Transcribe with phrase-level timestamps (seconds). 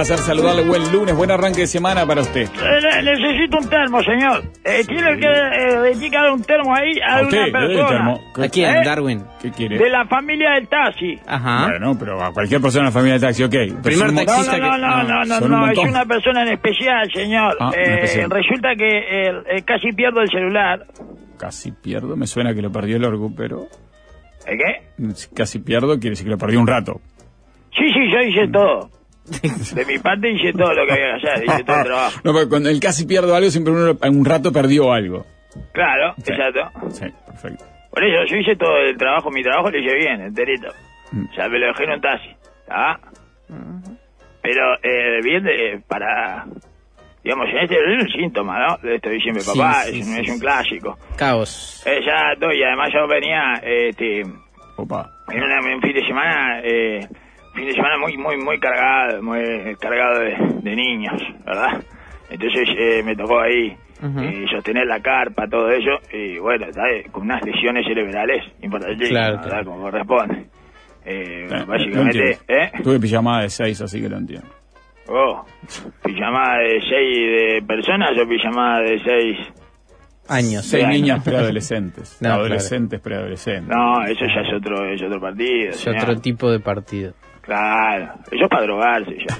[0.00, 0.62] Placer saludarle.
[0.64, 2.44] Buen lunes, buen arranque de semana para usted.
[2.48, 4.42] Eh, necesito un termo, señor.
[4.64, 7.44] Eh, tiene que eh, dedicar un termo ahí a, ¿A una usted?
[7.44, 8.20] ¿Le doy el persona termo?
[8.42, 8.82] ¿A quién, ¿Eh?
[8.82, 9.24] Darwin?
[9.42, 9.76] ¿Qué quiere?
[9.76, 11.18] de la familia del taxi.
[11.26, 11.66] Ajá.
[11.68, 13.82] Bueno, pero a cualquier persona en la familia de taxi, ok.
[13.82, 17.56] Primer taxista no, no, que- no, no, no, no, es una persona en especial, señor.
[17.60, 18.30] Ah, Eh, especial.
[18.30, 20.86] resulta que casi pierdo el celular.
[21.38, 23.66] Casi pierdo, me suena que lo perdió el orgu, pero
[24.46, 25.12] ¿Eh, qué?
[25.14, 27.00] si casi pierdo quiere decir que lo perdió un rato.
[27.76, 28.88] Sí, sí, yo hice todo.
[29.74, 32.20] De mi parte hice todo lo que había que hacer, hice todo el trabajo.
[32.24, 35.24] No, porque cuando el casi pierdo algo, siempre uno en un rato perdió algo.
[35.72, 36.32] Claro, Sí.
[36.32, 36.90] exacto.
[36.90, 37.64] Sí, perfecto.
[37.90, 40.68] Por eso yo hice todo el trabajo, mi trabajo lo hice bien, enterito.
[41.12, 41.24] Mm.
[41.30, 42.30] O sea, me lo dejé en un taxi,
[42.68, 42.98] ¿ah?
[44.42, 46.46] Pero eh, bien de, para,
[47.22, 48.76] digamos, en este es un síntoma, ¿no?
[48.78, 50.40] De esto diciembre, Sí, papá, sí, es, un, sí, es un sí.
[50.40, 50.98] clásico.
[51.16, 51.82] Caos.
[51.84, 54.28] Eh, ya, no, y además yo venía, este, en
[55.42, 57.06] una- un fin de semana, eh,
[57.54, 59.40] fin de semana muy, muy, muy cargado, muy
[59.80, 61.82] cargado de, de niños, ¿verdad?
[62.30, 67.10] Entonces eh, me tocó ahí eh, sostener la carpa, todo eso, y bueno, ¿sabes?
[67.10, 69.48] con unas lesiones cerebrales importantísimas, Claro, ¿verdad?
[69.50, 69.64] claro.
[69.66, 70.34] Como corresponde.
[71.04, 72.38] Eh, Eh, lo básicamente.
[72.48, 72.70] ¿eh?
[72.82, 74.46] Tuve pijamada de seis, así que lo entiendo.
[75.08, 75.44] Oh,
[76.04, 79.38] pijamada de seis de personas o pijamada de seis...
[80.28, 80.64] Años.
[80.64, 81.00] Seis Bien.
[81.02, 82.18] niñas preadolescentes.
[82.22, 83.68] No, adolescentes, preadolescentes.
[83.68, 85.70] No, eso ya es otro, es otro partido.
[85.70, 86.02] Es señor.
[86.04, 87.14] otro tipo de partido.
[87.50, 89.36] Claro, eso es para drogarse ya.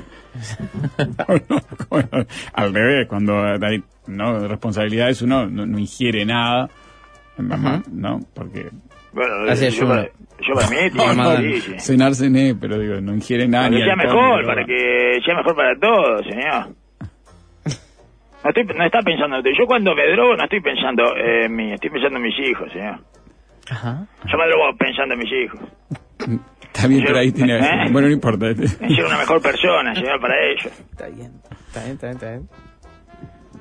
[1.89, 2.09] Bueno,
[2.55, 6.69] al revés, cuando hay no responsabilidades uno no, no ingiere nada,
[7.39, 8.19] mamá, ¿no?
[8.35, 8.69] Porque
[9.13, 10.09] Bueno, yo, para,
[10.41, 10.55] yo
[10.95, 13.69] No, no, sí, cenar cené, pero digo, no ingiere nada.
[13.69, 16.67] Para que sea alcohol, mejor, para que sea mejor para todos, señor.
[18.43, 21.91] No, estoy, no está pensando, yo cuando me drogo no estoy pensando en mí, estoy
[21.91, 22.99] pensando en mis hijos, señor.
[23.71, 24.07] Ajá.
[24.25, 25.61] Yo me drogo pensando en mis hijos,
[26.73, 27.59] Está bien, pero ahí tiene...
[27.59, 27.89] ¿Eh?
[27.91, 28.55] Bueno, no importa.
[28.55, 30.73] ser una mejor persona, señor, para ellos.
[30.93, 31.33] Está bien.
[31.67, 32.49] Está bien, está bien, está bien.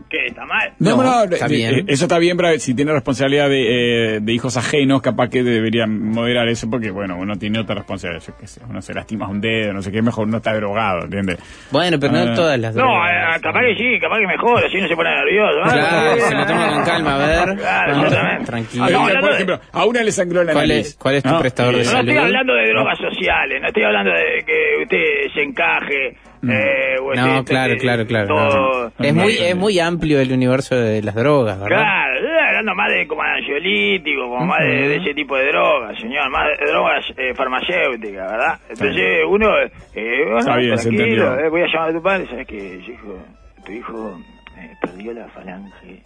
[0.09, 0.25] ¿Qué?
[0.25, 0.73] ¿Está mal?
[0.79, 1.75] No, No, no, está eh, bien.
[1.75, 5.43] eh, eso está bien, pero si tiene responsabilidad de, eh, de hijos ajenos, capaz que
[5.43, 9.27] debería moderar eso, porque, bueno, uno tiene otra responsabilidad, yo qué sé, uno se lastima
[9.27, 11.37] un dedo, no sé qué, mejor uno está drogado, ¿entiendes?
[11.69, 12.33] Bueno, pero no Ah.
[12.33, 13.37] todas las No, drogas.
[13.37, 15.59] eh, capaz que sí, capaz que mejor, así no se pone nervioso.
[15.63, 17.57] Ah, Claro, se lo toma con calma, a ver.
[17.57, 18.45] Claro, exactamente.
[18.45, 18.83] tranquilo.
[18.85, 20.87] Ah, no, Por ejemplo, a una le sangró la ¿Cuál nariz.
[20.87, 22.25] es- cuál es tu prestador de Y- No, no estoy salud.
[22.25, 26.17] hablando de drogas sociales, no estoy hablando de que usted se encaje.
[26.41, 28.27] Eh, No, claro, claro, claro.
[28.27, 29.05] todo- no.
[29.05, 31.67] Es muy, es muy amplio el universo de las drogas, ¿verdad?
[31.81, 35.99] Claro, estoy hablando más de como ansiolítico, como más de, de ese tipo de drogas,
[35.99, 38.59] señor, más de drogas eh, farmacéuticas, ¿verdad?
[38.69, 39.47] Entonces uno,
[39.95, 42.75] eh, bueno, Está bien, se tranquilo, eh, voy a llamar a tu padre, ¿sabes que
[42.87, 43.25] hijo,
[43.65, 44.19] tu hijo
[44.57, 46.03] eh, perdió la falange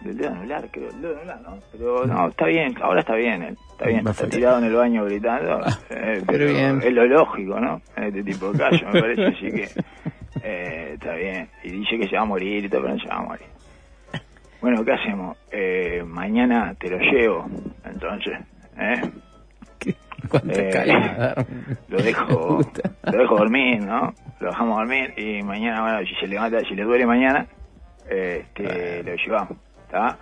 [0.00, 1.58] del dedo anular, creo, el dedo anular, ¿no?
[1.72, 5.04] Pero no, está bien, ahora está bien, él, está bien, está tirado en el baño
[5.04, 6.80] gritando, eh, pero, bien.
[6.82, 7.80] es lo lógico, ¿no?
[7.96, 9.68] En este tipo de casos, me parece, así que
[10.42, 11.48] eh, está bien.
[11.64, 13.46] Y dice que se va a morir y todo, pero no se va a morir.
[14.60, 15.36] Bueno, ¿qué hacemos?
[15.50, 17.46] Eh, mañana te lo llevo,
[17.84, 18.38] entonces,
[18.78, 19.00] ¿eh?
[20.48, 21.34] Eh.
[21.88, 22.60] Lo dejo,
[23.04, 24.12] lo dejo dormir, ¿no?
[24.40, 27.46] Lo dejamos dormir y mañana, bueno, si se levanta, si le duele mañana,
[28.08, 30.18] eh, este, lo llevamos, ¿está?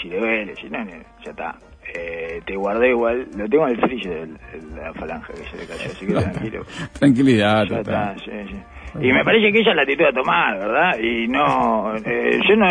[0.00, 0.84] Si le duele, si no,
[1.24, 1.56] ya está.
[1.94, 3.80] Eh, te guardé igual, lo tengo en el
[4.12, 6.64] el- el- la falange que se le cayó, así que tranquilo.
[6.98, 8.56] Tranquilidad, Ya está, sí, sí.
[9.00, 10.98] Y me parece que ella es la actitud a tomar, ¿verdad?
[11.00, 12.66] Y no, eh, yo no,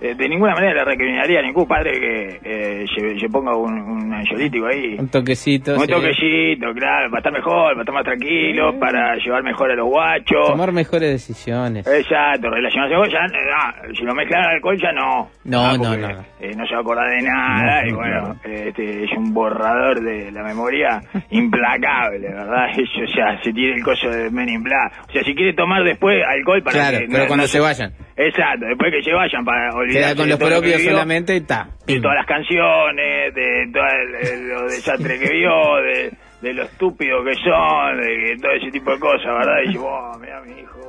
[0.00, 3.74] eh, de ninguna manera le recriminaría a ningún padre que eh, se, se ponga un,
[3.80, 4.96] un ansiolítico ahí.
[4.98, 5.74] Un toquecito.
[5.76, 9.86] Un toquecito, claro, para estar mejor, para estar más tranquilo, para llevar mejor a los
[9.88, 10.48] guachos.
[10.48, 11.86] Tomar mejores decisiones.
[11.86, 13.18] Exacto, relacionarse con ya,
[13.56, 15.30] ah, si lo mezclan al alcohol ya no.
[15.44, 16.24] No, Ah, no, porque, no.
[16.40, 19.32] eh, no se va a acordar de nada No, y no, bueno, este es un
[19.32, 21.00] borrador de la memoria
[21.30, 22.68] implacable, ¿verdad?
[22.70, 24.92] Eso ya se tiene el coso de Men in Black.
[25.08, 27.06] O sea, si quiere tomar después alcohol para Claro, que...
[27.06, 27.92] pero no- cuando no se vayan.
[28.16, 31.40] Exacto, después que se vayan para olvidarse Queda con de los lo propios solamente y
[31.42, 31.68] ta.
[31.86, 36.10] de todas las canciones, de todo el, el- lo desastre que vio, de,
[36.42, 39.56] de lo estúpido que son, de todo ese tipo de cosas, ¿verdad?
[39.64, 40.87] Y dice, oh, mira mi hijo,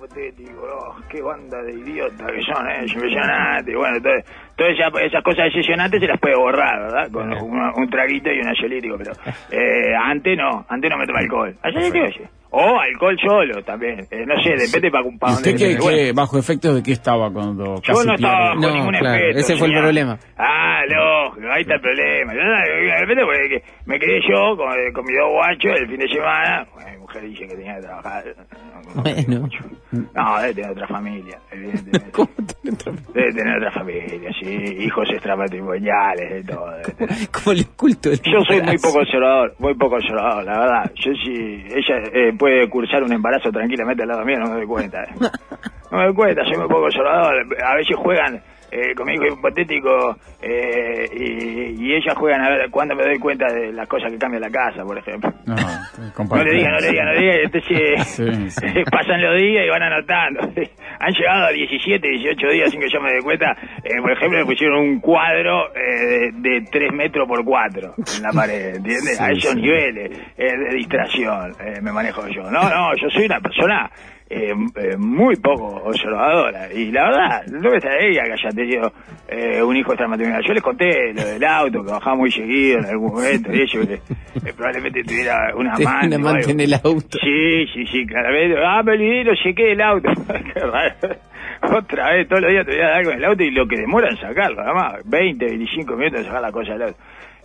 [0.00, 2.84] patético, oh, qué banda de idiotas que son, ¿eh?
[2.84, 3.74] Es impresionante.
[3.76, 4.22] Bueno, todo-
[4.56, 7.10] todas esas, esas cosas decepcionantes se las puede borrar, ¿verdad?
[7.12, 9.12] Con un traguito y un ansiolítico, pero
[9.50, 11.54] eh, antes no, antes no me toma alcohol.
[11.62, 12.28] Ansiolítico.
[12.50, 14.06] O alcohol solo también.
[14.10, 16.14] Eh, no sé, depende para, ¿Y para usted qué, bueno.
[16.14, 19.56] bajo efectos de qué estaba cuando Yo no estaba bajo No, ningún claro, efecto, ese
[19.56, 20.18] fue el problema.
[20.38, 22.32] Ah, lógico, ahí está el problema.
[22.32, 25.98] Yo, no, de repente porque me quedé yo con, con mis dos guachos el fin
[25.98, 26.66] de semana.
[26.72, 28.24] Bueno, mujer dice que tenía que trabajar.
[28.36, 29.48] No, no, Bueno.
[30.14, 32.10] No, debe tener otra familia, evidentemente.
[32.12, 32.28] ¿Cómo
[32.62, 34.46] tiene otra- Debe tener otra familia, sí,
[34.80, 36.70] hijos extramatrimoniales, de todo.
[36.70, 37.28] debe tener.
[37.30, 40.92] Como el culto del Yo soy muy poco observador, muy poco observador, la verdad.
[40.96, 44.66] Yo si ella eh, puede cursar un embarazo tranquilamente al lado mío, no me doy
[44.66, 45.04] cuenta.
[45.04, 45.08] eh.
[45.90, 47.34] No me doy cuenta, soy muy poco observador.
[47.64, 52.70] A veces juegan eh, con mi hijo hipotético eh, y, y ellas juegan a ver
[52.70, 55.30] cuándo me doy cuenta de las cosas que cambia la casa, por ejemplo.
[55.46, 55.54] No,
[56.36, 57.34] No le diga, no le diga, no le diga.
[57.44, 58.66] Entonces Sí, sí.
[58.90, 60.40] pasan los días y van anotando.
[61.00, 63.56] Han llegado a 17, 18 días sin que yo me dé cuenta.
[63.84, 68.30] Eh, por ejemplo, me pusieron un cuadro eh, de 3 metros por 4 en la
[68.32, 69.16] pared, ¿entiendes?
[69.16, 72.42] Sí, a esos niveles eh, de distracción eh, me manejo yo.
[72.50, 73.90] No, no, yo soy una persona
[74.30, 76.72] eh, eh, muy poco observadora.
[76.72, 78.92] Y la verdad, no me ella que haya tenido
[79.28, 80.42] eh, un hijo extramatrimonial.
[80.46, 83.88] Yo les conté lo del auto, que bajaba muy seguido en algún momento, y ellos
[83.88, 86.06] eh, probablemente tuviera una amante.
[86.06, 87.18] una amante en el auto.
[87.22, 88.58] Sí, sí, sí, claramente.
[88.62, 90.10] Ah, me olvidé, lo chequé del auto.
[91.60, 93.66] Otra vez, todos los días te voy a dar algo en el auto y lo
[93.66, 95.08] que demora en sacarlo, nada más.
[95.08, 96.98] 20, 25 minutos en sacar la cosa del auto.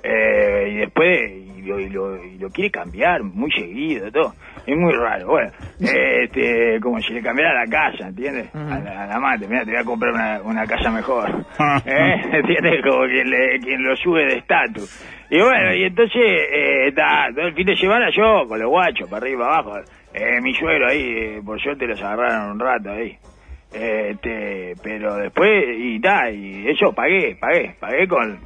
[0.04, 4.34] Eh, y después, y lo, y, lo, y lo quiere cambiar muy seguido, todo.
[4.68, 5.28] Es muy raro.
[5.28, 8.54] Bueno, este, como si le cambiara la casa, ¿entiendes?
[8.54, 11.30] A la, a la amante, mira, te voy a comprar una, una casa mejor.
[11.86, 12.22] ¿Eh?
[12.34, 12.82] ¿Entiendes?
[12.84, 15.10] Como quien, le, quien lo sube de estatus.
[15.30, 19.10] Y bueno, y entonces, eh, está, todo el fin de semana yo, con los guachos,
[19.10, 19.80] para arriba para abajo.
[20.14, 23.18] Eh, mi suegro ahí, eh, por suerte los agarraron un rato ahí.
[23.74, 28.38] Eh, Este, pero después, y ta, y eso pagué, pagué, pagué con,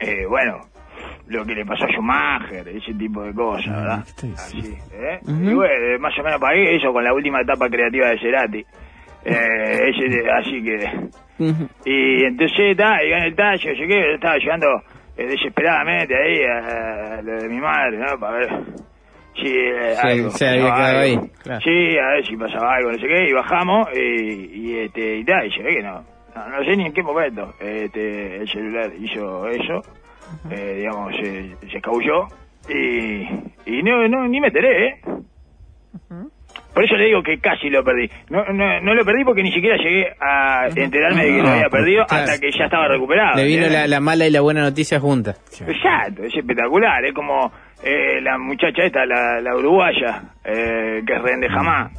[0.00, 0.68] eh, bueno,
[1.28, 4.04] lo que le pasó a Schumacher, ese tipo de cosas, ¿verdad?
[4.04, 4.78] ¿qué te Así?
[4.92, 5.20] ¿eh?
[5.26, 8.64] Y bueno, más o menos pagué eso con la última etapa creativa de Cerati.
[9.24, 11.08] Eh, ese, así que...
[11.84, 14.66] Y entonces y en el taller, llegué, yo estaba llegando
[15.16, 18.18] eh, desesperadamente ahí a, lo de mi madre, ¿no?
[18.18, 18.48] Para ver
[19.36, 21.60] si eh, Sí, algo, se había quedado ahí, claro.
[21.60, 25.24] Sí, a ver si pasaba algo, no sé qué, y bajamos, y, y este, y
[25.24, 26.04] tal, y llegué que no,
[26.38, 29.82] no, no sé ni en qué momento, este, el celular hizo eso,
[30.50, 32.26] eh, digamos, se, se escabulló,
[32.68, 33.22] y,
[33.66, 35.00] y no, no, ni me enteré, ¿eh?
[36.74, 38.08] Por eso le digo que casi lo perdí.
[38.30, 41.48] No, no, no lo perdí porque ni siquiera llegué a enterarme de que lo No,
[41.50, 43.36] había perdido hasta que ya estaba recuperado.
[43.36, 45.40] Le vino la, la mala y la buena noticia juntas.
[45.66, 47.04] Exacto, es espectacular.
[47.04, 47.50] Es como
[47.82, 51.92] eh, la muchacha esta, la, la uruguaya, eh, que es Ren de Jamás.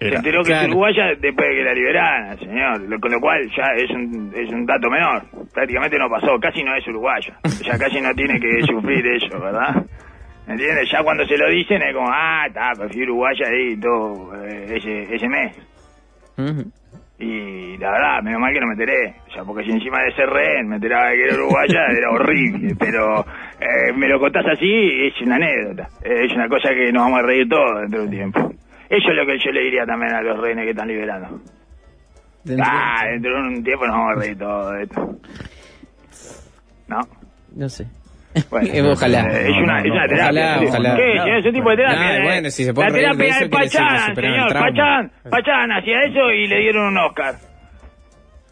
[0.00, 0.62] Se enteró que Claro.
[0.66, 2.80] es uruguaya después de que la liberaran, señor.
[2.88, 5.22] Lo- con lo cual ya es un, es un dato menor.
[5.52, 7.36] Prácticamente no pasó, casi no es uruguaya.
[7.64, 9.74] Ya casi no tiene que sufrir eso, ¿verdad?
[10.46, 10.88] ¿Entiendes?
[10.90, 15.14] Ya cuando se lo dicen es como, ah, está, fui uruguaya ahí todo eh, ese,
[15.14, 15.56] ese mes.
[17.20, 19.14] Y la verdad, menos mal que no me enteré.
[19.28, 22.10] O sea, porque si encima de ser rehén me enteraba de que era uruguaya, era
[22.12, 22.74] horrible.
[22.78, 23.20] Pero
[23.60, 25.88] eh, me lo contás así, es una anécdota.
[26.04, 28.52] Eh, es una cosa que nos vamos a reír todos dentro de un tiempo.
[28.90, 31.40] Eso es lo que yo le diría también a los rehenes que están liberando.
[32.44, 35.18] Dentro- Ah, dentro de un tiempo nos vamos a reír todos de esto.
[36.88, 37.00] ¿No?
[37.54, 37.86] No sé.
[38.50, 39.20] Bueno, Eh, ojalá.
[39.30, 40.16] eh, es una, es terapia.
[40.22, 40.96] ojalá, ojalá.
[40.96, 41.14] ¿Qué?
[41.16, 41.26] No.
[41.38, 41.98] Es un tipo de terapia.
[41.98, 42.22] No, eh.
[42.22, 44.52] bueno, si se puede La reír de terapia eso, que Pachán, señor.
[44.52, 47.34] Pachán, Pachán hacía eso y le dieron un Oscar.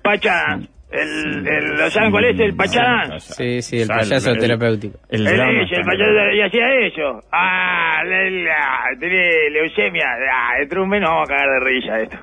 [0.02, 0.68] Pachán.
[0.90, 3.18] El, el, ¿lo ¿Saben cuál es el Pachán?
[3.20, 4.98] Sí, sí, el Ya, payaso el- terapéutico.
[5.08, 5.84] El drama el bien.
[5.84, 7.20] payaso y hacía eso.
[7.32, 10.04] Ah, la, la, tenés leucemia.
[10.32, 12.18] Ah, dentro de un mes nos vamos a cagar de risa esto.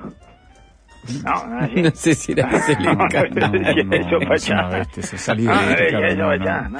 [1.24, 1.82] No, no, así.
[1.82, 3.40] No sé si era ese el No, encanto.
[3.40, 4.70] no, No, eso, no, Pachán.
[4.70, 6.28] no, se no, no.
[6.28, 6.78] Pachán, ¿no?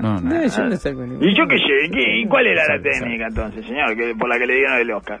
[0.00, 0.20] No, no.
[0.20, 1.24] No, yo no saco ningún.
[1.28, 1.90] ¿Y yo qué sé?
[1.92, 4.90] ¿Qué, ¿Y cuál era la técnica entonces, señor, que, por la que le dieron el
[4.90, 5.20] Oscar?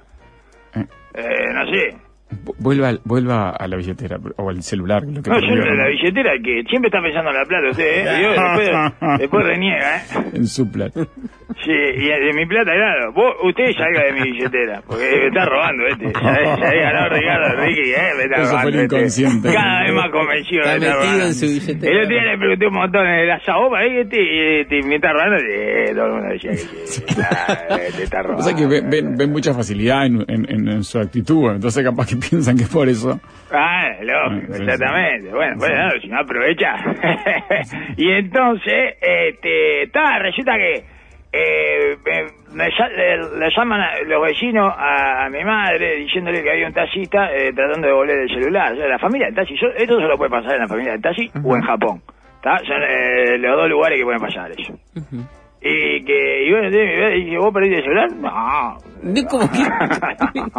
[0.74, 0.84] Eh.
[1.14, 1.96] Eh, no sé.
[2.44, 5.02] Vu- Vuelva, vuelva a la billetera o al celular.
[5.04, 8.22] Lo que No, yo la billetera que siempre está pensando en la plata usted, ¿eh?
[8.22, 8.70] Yo después,
[9.20, 10.00] después reniega, ¿eh?
[10.34, 11.00] En su plata.
[11.64, 13.12] Sí, y de mi plata, claro.
[13.12, 16.06] Vos, usted salga de mi billetera, porque me está robando este.
[16.12, 17.96] Ya, ya había ganado Ricardo Ricky, ¿eh?
[18.16, 18.96] Me está Eso fue robando este.
[18.96, 19.52] inconsciente.
[19.54, 21.26] Cada vez más convencido Está de que está metido robando.
[21.26, 21.92] en su billetera.
[21.92, 24.00] El otro día le pregunté un montón en el asado, ¿eh?
[24.00, 25.38] Este, y este, me está robando.
[25.38, 28.42] Sí, todo el mundo decía que sí, ah, te está robando.
[28.42, 31.84] O sea que ven, ven, ven mucha facilidad en, en, en- en su actitud, entonces
[31.84, 33.20] capaz que piensan que es por eso.
[33.52, 35.30] Ah, lógico, Ah, sí, exactamente.
[35.30, 36.74] Bueno, bueno, si no aprovecha.
[37.96, 40.84] y entonces, este, está, resulta que,
[41.32, 42.24] eh, me,
[42.54, 47.52] le, llaman a- los vecinos a, a mi madre diciéndole que había un taxista eh,
[47.54, 48.72] tratando de volver el celular.
[48.72, 51.00] O sea, la familia del taxi, yo- esto solo puede pasar en la familia del
[51.02, 52.02] taxi o en Japón.
[52.42, 52.58] ¿tá?
[52.58, 54.74] Son eh, los dos lugares que pueden pasar eso.
[55.64, 58.08] Y que, y bueno, madre dice, ¿vos perdiste el celular?
[58.16, 58.76] No.
[59.12, 59.62] ¿De cómo que?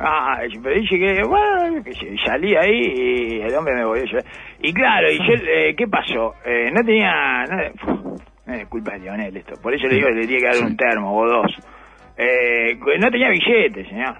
[0.00, 1.92] ah, pero dice que, bueno, que
[2.26, 4.24] salí ahí y el hombre me volvió a llevar.
[4.60, 6.34] Y claro, y yo, eh, ¿qué pasó?
[6.44, 8.16] Eh, no tenía, no,
[8.48, 10.64] no es culpa de Lionel esto, por eso le digo que le tiene que dar
[10.66, 11.52] un termo o dos.
[12.16, 14.16] Eh, no tenía billetes, señor.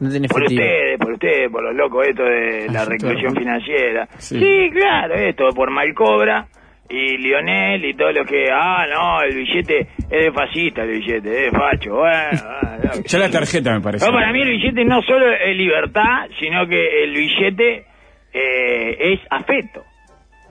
[0.00, 3.40] No tenés Por ustedes, por ustedes, por los locos esto de la Ah, reclusión claro.
[3.40, 4.08] financiera.
[4.18, 4.38] Sí.
[4.38, 4.70] Sí.
[4.72, 6.46] claro, esto, por Malcobra
[6.88, 11.46] y Lionel y todos los que, ah, no, el billete es de fascista, el billete,
[11.46, 11.94] es de facho.
[11.96, 12.28] Bueno,
[12.62, 14.04] ah, no, Ya la tarjeta me parece.
[14.06, 17.84] no, para mí el billete no solo es libertad, sino que el billete
[18.32, 19.82] eh, es afecto.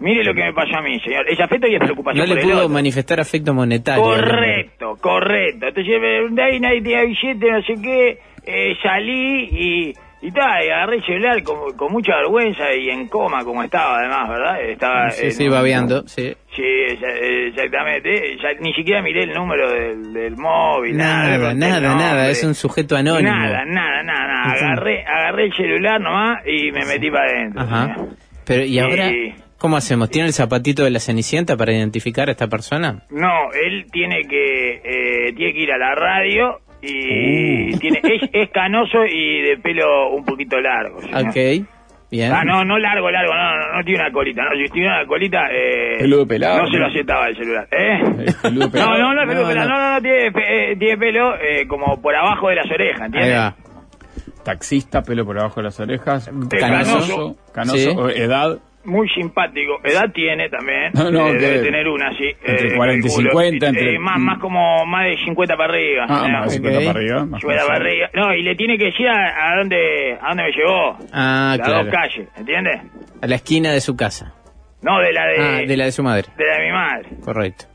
[0.04, 1.26] Mire lo que me pasó a mí, señor.
[1.30, 4.04] Es afecto y es preocupación No le pudo manifestar afecto monetario.
[4.04, 5.68] Correcto, correcto.
[5.68, 8.20] Entonces, de ahí nadie tenía billete, no sé qué.
[8.46, 13.08] eh, salí y, y tal, y agarré el celular con, con mucha vergüenza y en
[13.08, 14.62] coma como estaba, además, ¿verdad?
[14.64, 16.34] Estaba Sí, sí, babeando, sí.
[16.54, 18.38] Sí, exa- exactamente.
[18.44, 21.38] Ya ni siquiera miré el número del, del móvil, nada.
[21.38, 22.30] Nada, nada, nada.
[22.30, 23.30] Es un sujeto anónimo.
[23.30, 24.52] Nada, nada, nada, nada.
[24.52, 27.62] Agarré, agarré el celular nomás y me metí para adentro.
[27.62, 27.96] Ajá.
[28.46, 30.10] Pero, ¿y ahora Y- cómo hacemos?
[30.10, 33.04] ¿Tiene el zapatito de la Cenicienta para identificar a esta persona?
[33.10, 37.80] No, él tiene que eh, tiene que ir a la radio y Uh.
[37.80, 41.00] tiene es, es canoso y de pelo un poquito largo.
[41.00, 41.30] señor.
[41.30, 41.36] Ok,
[42.12, 42.34] bien.
[42.34, 44.44] Ah, no, no largo, largo, no, no, no tiene una colita.
[44.44, 47.68] No, si tuviera una colita, eh, Peludo pelado, no se lo aceptaba el celular.
[47.72, 48.00] ¿Eh?
[48.28, 48.92] Eh, peludo pelado.
[49.00, 49.78] No, no, no, es peludo No, pelado, no.
[49.80, 53.38] no, no, tiene, eh, tiene pelo eh, como por abajo de las orejas, Ahí ¿entiendes?
[53.38, 53.56] va.
[54.44, 56.30] Taxista, pelo por abajo de las orejas.
[56.60, 57.38] Canoso.
[57.54, 58.20] Canoso, Sí.
[58.22, 58.60] edad.
[58.86, 59.80] Muy simpático.
[59.84, 60.92] Edad tiene también.
[60.94, 62.26] No, no, eh, que- debe tener una, sí.
[62.44, 63.30] entre eh, 40 y calculo.
[63.32, 66.06] 50, entre- Eh, más, más como más de 50 para arriba.
[66.10, 66.40] Ah, ¿no?
[66.40, 66.86] más de 50 Ok.
[66.86, 67.26] para arriba.
[67.26, 68.10] más 50 para arriba.
[68.14, 70.98] No, y le tiene que decir a, a dónde a dónde me llevó.
[71.14, 71.84] Ah, Las claro.
[71.86, 72.82] dos calles, ¿entiendes?
[73.22, 74.34] A la esquina de su casa.
[74.82, 76.28] No, de la de, Ah, de la de su madre.
[76.38, 77.10] de la de mi madre.
[77.24, 77.66] Correcto.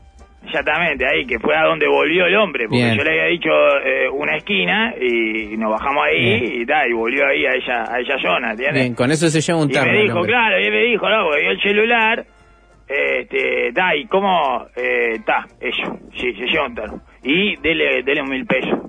[0.49, 2.97] Exactamente, ahí, que fue a donde volvió el hombre, porque Bien.
[2.97, 3.49] yo le había dicho
[3.85, 6.61] eh, una esquina y nos bajamos ahí Bien.
[6.61, 8.81] y tal, y volvió ahí a esa, a esa zona, ¿entiendes?
[8.81, 9.91] Bien, con eso se lleva un y termo.
[9.91, 12.25] me dijo, claro, y él me dijo, no, porque vio el celular,
[12.87, 17.01] este, ta, y cómo, eh, ta, eso, sí, se lleva un termo.
[17.23, 18.79] Y dele, dele un mil pesos.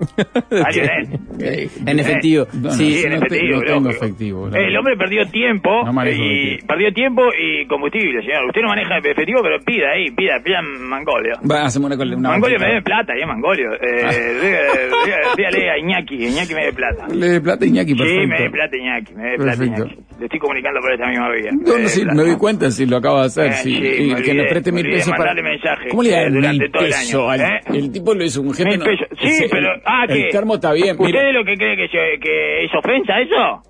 [1.42, 2.46] Eh, En efectivo.
[2.52, 5.26] No, no, sí, Sí, en no te- efectivo, no tengo efectivo, la El hombre perdió
[5.26, 6.66] tiempo y efectivo.
[6.68, 8.44] perdió tiempo y combustible, señor.
[8.46, 11.34] Usted no maneja efectivo, pero pida ahí, pida, pida Mangolio.
[11.50, 13.72] Va, hacemos una, col- una Mangolio me debe plata, y es Mangolio.
[13.74, 17.06] Eh, dígale- dígale a Iñaki, Iñaki me debe plata.
[17.08, 18.28] Le de plata Iñaki, Sí, perfecto.
[18.28, 19.64] me debe plata Iñaki, me debe plata.
[19.64, 19.96] Iñaki.
[20.18, 21.50] Le estoy comunicando por esta misma vía.
[21.52, 23.46] No, no, Eh, sí, me doy cuenta si lo acaba de hacer.
[23.46, 25.24] Eh, sí, sí, y me que nos olvidé, preste me mil olvidé pesos para.
[25.30, 27.34] mandarle mensaje, ¿Cómo le eh, durante mil pesos?
[27.40, 27.60] ¿eh?
[27.72, 28.68] El tipo lo hizo un jefe.
[28.68, 29.06] Mil no- pesos.
[29.18, 29.68] Sí, pero.
[29.90, 30.96] Ah, el termo está bien.
[30.98, 33.62] ¿Usted lo que cree que, es ofensa eso?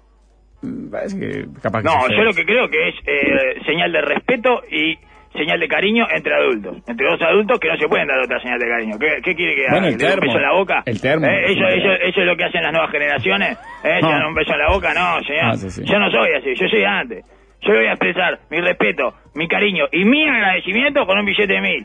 [0.90, 4.60] Parece que capaz que No, yo lo que creo que es eh, señal de respeto
[4.70, 4.98] y
[5.32, 6.76] señal de cariño entre adultos.
[6.86, 8.98] Entre dos adultos que no se pueden dar otra señal de cariño.
[8.98, 9.72] ¿Qué, qué quiere que haga?
[9.72, 10.82] Bueno, el ¿Que le dé un beso en la boca?
[10.84, 11.26] El termo.
[11.26, 11.44] ¿Eh?
[11.52, 13.52] ¿Eso, eso, ¿Eso es lo que hacen las nuevas generaciones?
[13.84, 13.98] ¿Eh?
[14.00, 14.10] ¿Se Ah.
[14.10, 14.92] dan un beso en la boca?
[14.92, 15.44] No, señor.
[15.44, 15.82] Ah, sí, sí.
[15.86, 17.24] Yo no soy así, yo soy antes.
[17.62, 21.52] Yo le voy a expresar mi respeto, mi cariño y mi agradecimiento con un billete
[21.54, 21.84] de mil.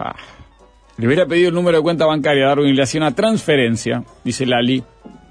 [0.00, 0.14] Ah.
[0.98, 4.44] Le hubiera pedido el número de cuenta bancaria, Darwin, y le hacía una transferencia, dice
[4.46, 4.82] Lali.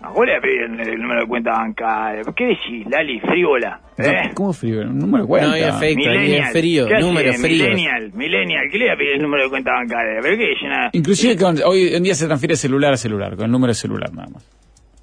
[0.02, 2.22] ¿A vos le voy a pedir el, el número de cuenta bancaria?
[2.36, 3.20] ¿Qué decís, Lali?
[3.20, 3.80] Frívola.
[3.98, 4.32] ¿Eh?
[4.34, 4.82] ¿Cómo frío?
[4.82, 5.48] ¿Un número de cuenta?
[5.50, 6.40] No ahí Millennial.
[6.48, 7.68] es frío, números fríos.
[7.70, 8.64] Millennial, millennial.
[8.72, 10.20] ¿Qué le voy a pedir el número de cuenta bancaria?
[10.22, 10.90] ¿Pero qué es una...
[10.94, 14.12] Inclusive con- hoy en día se transfiere celular a celular, con el número de celular
[14.14, 14.44] nada más.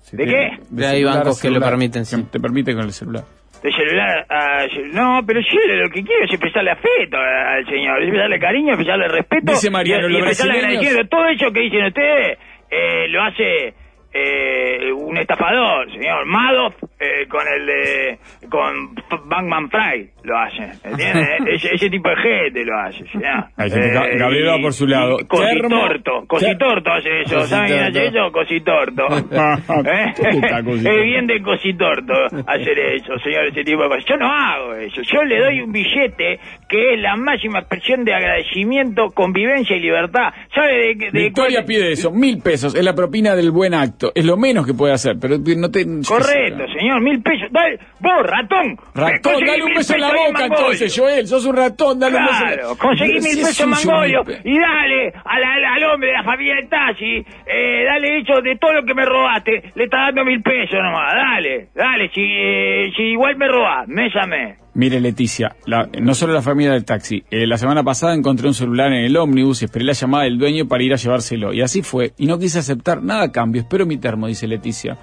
[0.03, 0.85] Si ¿De tiene- qué?
[0.87, 2.17] Hay celular a bancos que lo celular, permiten, sí.
[2.17, 3.25] que Te permite con el celular.
[3.67, 4.65] De celular a...
[4.93, 9.09] No, pero yo lo que quiero es expresarle afecto al señor, es expresarle cariño, expresarle
[9.09, 9.51] respeto.
[9.51, 11.09] Dice Mariano, y, y expresarle agradecimiento.
[11.09, 12.39] Todo eso que dicen ustedes
[12.71, 13.75] eh, lo hace
[14.15, 16.27] eh, un estafador, señor.
[16.27, 18.19] Madoff eh, con el de...
[18.49, 18.95] con
[19.29, 21.29] Bankman Fry lo hace, ¿entiendes?
[21.47, 25.17] ese, ese tipo de gente lo hace, Ga- Gabriel va por su lado.
[25.29, 28.33] Cositorto, Cositorto hace eso, ¿saben quién hace eso?
[28.33, 29.03] Cositorto.
[29.09, 30.13] ¿Eh?
[30.17, 30.91] ¿Qué está Cositorto?
[30.97, 32.13] Es bien de Cositorto
[32.47, 34.05] hacer eso, señor, ese tipo de cosas.
[34.09, 36.39] Yo no hago eso, yo le doy un billete
[36.69, 40.33] que es la máxima expresión de agradecimiento, convivencia y libertad.
[40.55, 43.75] ¿Sabe de, qué- de Victoria cuál- pide eso, mil pesos, es la propina del buen
[43.75, 45.85] acto, es lo menos que puede hacer, pero no te...
[46.07, 47.01] Correcto, señor.
[47.01, 47.49] mil pesos.
[47.51, 48.77] Dale, vos, ratón.
[48.95, 51.27] Ratón, dale un beso en la boca entonces, Joel.
[51.27, 52.79] Sos un ratón, dale un beso.
[52.79, 56.55] conseguí mil si es pesos Mangolio y dale a la- al hombre de la familia
[56.57, 60.43] de Tassi, eh, dale hecho de todo lo que me robaste, le está dando mil
[60.43, 64.57] pesos nomás, dale, dale, si, eh, si igual me robás, me llamé.
[64.75, 67.25] Mire, Leticia, la- no solo la familia del taxi.
[67.31, 70.37] eh, la semana pasada encontré un celular en el ómnibus y esperé la llamada del
[70.39, 71.55] dueño para ir a llevárselo.
[71.55, 72.13] Y así fue.
[72.19, 73.63] Y no quise aceptar nada a cambio.
[73.63, 74.99] Espero mi termo, dice Leticia.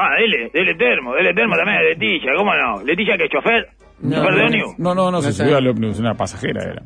[0.00, 2.84] Ah, dele, dele termo, dele termo también a Leticia, ¿cómo no?
[2.84, 3.66] ¿Leticia que es chofer?
[4.00, 4.78] No, ¿Chofer de no, ómnibus?
[4.78, 6.82] No, no, no, se subió al ómnibus, una pasajera era.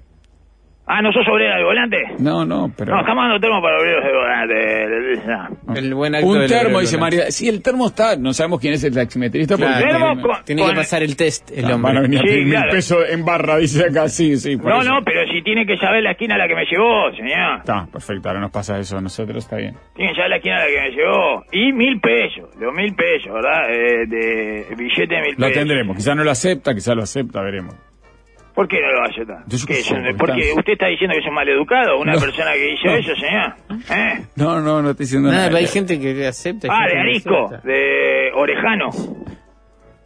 [0.84, 1.96] Ah, ¿no sos obrera del volante?
[2.18, 2.94] No, no, pero...
[2.96, 5.78] No, jamás no termo para obreros del volante.
[5.78, 7.30] El buen acto Un termo, dice María.
[7.30, 9.86] Sí, el termo está, no sabemos quién es el taximetrista Claro, porque...
[9.92, 11.88] Termo tiene- con- Tiene que pasar el test, el Ah, hombre.
[11.92, 12.70] Van a venir a Sí, pedir mil claro.
[12.72, 14.08] pesos en barra, dice acá.
[14.08, 14.90] Sí, sí, No, eso.
[14.90, 17.58] no, pero si tiene que saber la esquina a la que me llevó, señor.
[17.60, 19.76] Está, perfecto, ahora nos pasa eso a nosotros, está bien.
[19.94, 21.44] Tiene que saber la esquina a la que me llevó.
[21.52, 23.70] Y mil pesos, los mil pesos, ¿verdad?
[23.70, 25.52] Eh, de billete de mil Lo pesos.
[25.54, 27.74] tendremos, quizá no lo acepta, quizá lo acepta, veremos.
[28.54, 31.34] ¿Por qué no lo ¿Qué, qué sé, son- porque usted está diciendo que es un
[31.34, 32.20] maleducado, una No.
[32.20, 32.94] persona que hizo No.
[32.96, 33.54] eso, señor.
[33.90, 34.26] ¿Eh?
[34.36, 35.48] No, no, no estoy diciendo Nada, nada.
[35.50, 36.68] pero hay gente que acepta.
[36.70, 37.68] Ah, de no Arisco, acepta.
[37.68, 38.90] de Orejano.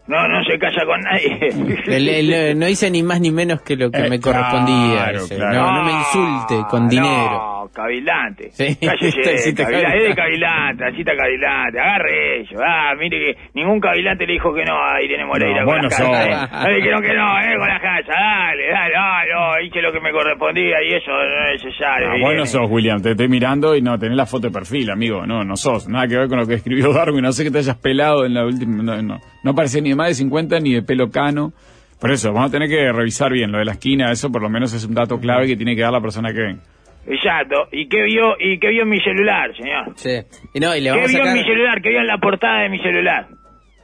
[0.06, 1.82] No, no se calla con nadie.
[1.88, 4.94] El- el- no hice ni más ni menos que lo que Eh, me correspondía.
[5.02, 5.34] claro, dice.
[5.36, 5.54] claro.
[5.54, 7.55] No, no me insulte con dinero.
[7.76, 8.48] Cavilante.
[8.52, 9.98] Sí, Cállese, cavilante.
[9.98, 10.84] Es de cavilante.
[10.98, 11.78] está cavilante.
[11.78, 12.58] Agarre ello.
[12.64, 15.82] Ah, mire que ningún cavilante le dijo que no a Irene Moreira No, con bueno
[15.82, 16.04] la casa.
[16.04, 16.26] sos.
[16.26, 16.48] ¿eh?
[16.62, 18.12] No le dijeron que no, eh, con la casa.
[18.16, 22.08] Dale, dale, ah, no, hice lo que me correspondía y eso no es necesario.
[22.08, 25.26] Ah, bueno sos, William, te estoy mirando y no tenés la foto de perfil, amigo.
[25.26, 25.86] No, no sos.
[25.86, 27.20] Nada que ver con lo que escribió Darwin.
[27.20, 28.82] No sé que te hayas pelado en la última.
[28.82, 31.52] No, no, no parece ni de más de 50 ni de pelo cano.
[32.00, 34.10] Por eso, vamos a tener que revisar bien lo de la esquina.
[34.10, 36.40] Eso por lo menos es un dato clave que tiene que dar la persona que
[36.40, 36.60] ven.
[37.06, 37.68] Exacto.
[37.72, 39.92] ¿Y qué vio, y qué vio en mi celular, señor?
[39.96, 40.10] Sí.
[40.54, 41.34] Y no, y le ¿Qué vamos a vio en sacar...
[41.36, 41.82] mi celular?
[41.82, 43.26] ¿Qué vio en la portada de mi celular?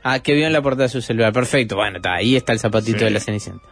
[0.05, 1.33] Ah, que vio en la portada de su celular.
[1.33, 1.77] Perfecto.
[1.77, 3.05] Bueno, está, ahí está el zapatito Sí.
[3.05, 3.65] de la Cenicienta.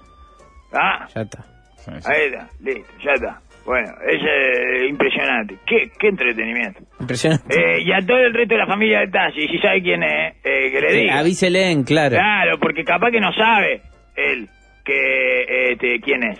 [0.72, 1.06] ¿Ah?
[1.14, 1.42] Ya está.
[1.76, 2.08] Sí, sí.
[2.12, 3.40] Ahí está, listo, ya está.
[3.66, 5.56] Bueno, es eh, impresionante.
[5.66, 6.80] ¿Qué, qué entretenimiento.
[7.00, 7.54] Impresionante.
[7.54, 10.34] Eh, y a todo el resto de la familia del taxi, si sabe quién es,
[10.44, 11.18] eh, que le diga.
[11.18, 12.16] avísele en claro.
[12.16, 13.82] Claro, porque capaz que no sabe
[14.16, 14.48] él
[14.84, 16.38] que este, quién es.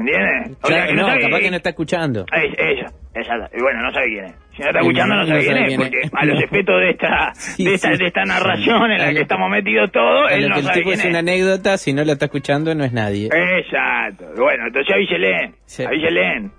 [0.00, 0.58] ¿Entiendes?
[0.62, 2.26] O sea, Claro, que no, no, sabe capaz que- no está escuchando.
[2.34, 3.56] Es, ella, exacto.
[3.56, 4.34] Y bueno, no sabe quién es.
[4.56, 6.80] Si no está escuchando, no, no sabe quién sabe es, quién porque a los efectos
[6.80, 7.98] de esta, Sí, de esta, sí.
[7.98, 10.66] de esta narración en la que lo- estamos metidos todos, él lo no que el
[10.66, 11.22] sabe tipo quién es una es.
[11.22, 13.28] anécdota, si no la está escuchando, no es nadie.
[13.32, 14.24] Exacto.
[14.36, 15.52] Bueno, entonces avísele.
[15.66, 15.84] Sí.
[15.84, 16.50] Avísele.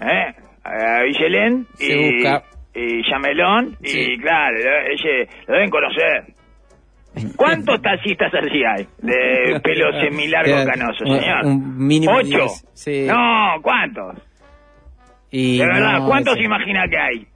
[0.00, 0.34] ¿Eh?
[0.64, 2.42] Avísele Se y, busca.
[2.74, 3.76] y llamelón.
[3.82, 6.24] Y claro, lo- lo deben conocer.
[7.36, 8.86] ¿Cuántos taxistas así hay?
[8.98, 11.44] De pelo semilargo canoso, señor.
[11.46, 12.46] un mínimo ¿Ocho?
[12.74, 13.06] sí.
[13.08, 14.16] No, ¿cuántos?
[15.30, 17.18] Y De verdad, no, ¿cuántos ese- imagina que hay?
[17.18, 17.26] de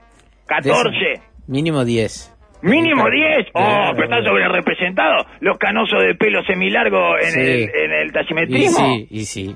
[0.71, 0.89] ¿14?
[0.89, 2.29] ese- Mínimo 10.
[2.61, 3.47] ¿Mínimo 10?
[3.53, 3.91] Oh, Claro.
[3.95, 7.39] pero están sobre representados los canosos de pelo semilargo en, Sí.
[7.41, 8.85] el, en el Y taximetrismo.
[8.95, 9.55] sí, y sí.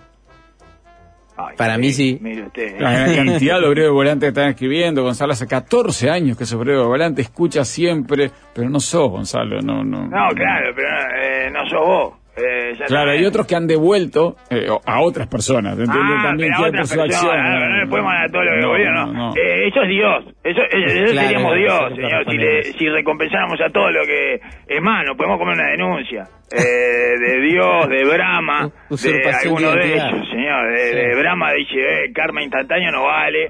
[1.37, 2.17] Ay, Para mí sí.
[2.19, 2.79] Mire usted.
[2.79, 5.03] La cantidad de obreros de volante que están escribiendo.
[5.03, 9.61] Gonzalo hace 14 años que es obrero de volante, escucha siempre, pero no sos, Gonzalo,
[9.61, 10.07] no, no.
[10.07, 10.87] No, claro, pero
[11.21, 12.13] eh, no sos vos.
[12.37, 15.73] Eh, ya Claro, hay otros que han devuelto eh, a otras personas.
[15.79, 16.61] Ah, También pero a
[17.03, 17.31] acción.
[17.31, 19.33] personas, no, no le podemos dar todo lo que No, volvió, no.
[19.35, 22.63] Eh, eso es Dios, eso, eso- eso Claro, seríamos eso Dios, señor, si, le, a
[22.63, 24.35] si recompensáramos a todo lo que...
[24.67, 30.29] Es nos podemos comer una denuncia eh, de Dios, de Brahma, de alguno de ellos,
[30.29, 30.71] señor.
[30.71, 30.95] De, Sí.
[30.95, 33.45] de Brahma dice, eh, karma instantáneo no vale,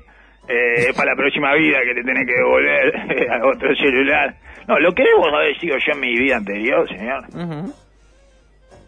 [0.47, 4.33] eh, es para la próxima vida que te tenés que devolver a otro celular.
[4.67, 7.23] No, lo que debo haber sido yo en mi vida anterior, señor.
[7.33, 7.73] Ujú.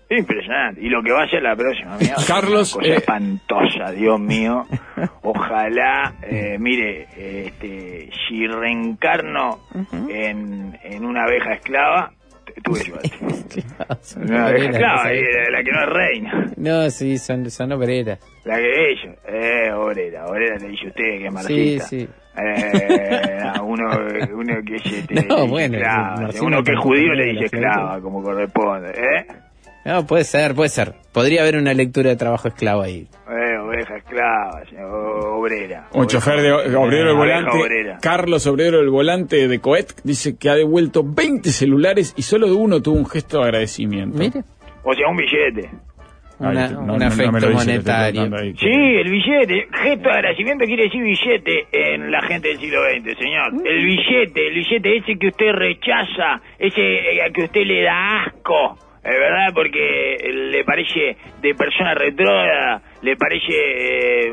[0.09, 0.81] Impresionante.
[0.81, 1.97] Y lo que va a ser la próxima.
[2.27, 4.65] Carlos, Una cosa eh, espantosa, Dios mío.
[5.21, 9.59] Ojalá, eh, mire, eh, este, si reencarno
[10.09, 12.11] en, en una abeja esclava,
[12.63, 13.11] tuve suerte.
[14.17, 15.19] Una abeja esclava, ¿sabes?
[15.21, 16.45] eh, la que no es reina.
[16.57, 18.19] No, sí, son, son obreras.
[18.45, 21.85] La que ellos, eh, obrera, obrera le dice usted que es Sí, marxista.
[21.87, 22.07] sí.
[22.41, 23.89] Eh, a uno,
[24.33, 26.31] uno que es este, No, bueno, esclava.
[26.31, 29.25] sí, uno que es judío le dice la esclava, como corresponde, ¿eh?
[29.85, 30.93] No, puede ser, puede ser.
[31.13, 33.07] Podría haber una lectura de trabajo esclavo ahí.
[33.29, 34.61] Eh, oveja esclava,
[35.35, 35.87] obrera.
[35.93, 37.97] Un chofer de obrero del volante, obrera.
[38.01, 42.53] Carlos Obrero del volante de Coet, dice que ha devuelto 20 celulares y solo de
[42.53, 44.17] uno tuvo un gesto de agradecimiento.
[44.17, 44.43] Mire,
[44.83, 45.69] O sea, un billete.
[46.39, 48.21] una- Ahí, no, un no, afecto dice, monetario.
[48.35, 48.53] ahí.
[48.57, 49.67] Sí, el billete.
[49.83, 53.53] Gesto de agradecimiento quiere decir billete en la gente del siglo XX, señor.
[53.65, 58.77] El billete, el billete ese que usted rechaza, ese eh, que usted le da asco.
[59.03, 64.31] Es verdad, porque le parece de persona retrógrada, le parece eh,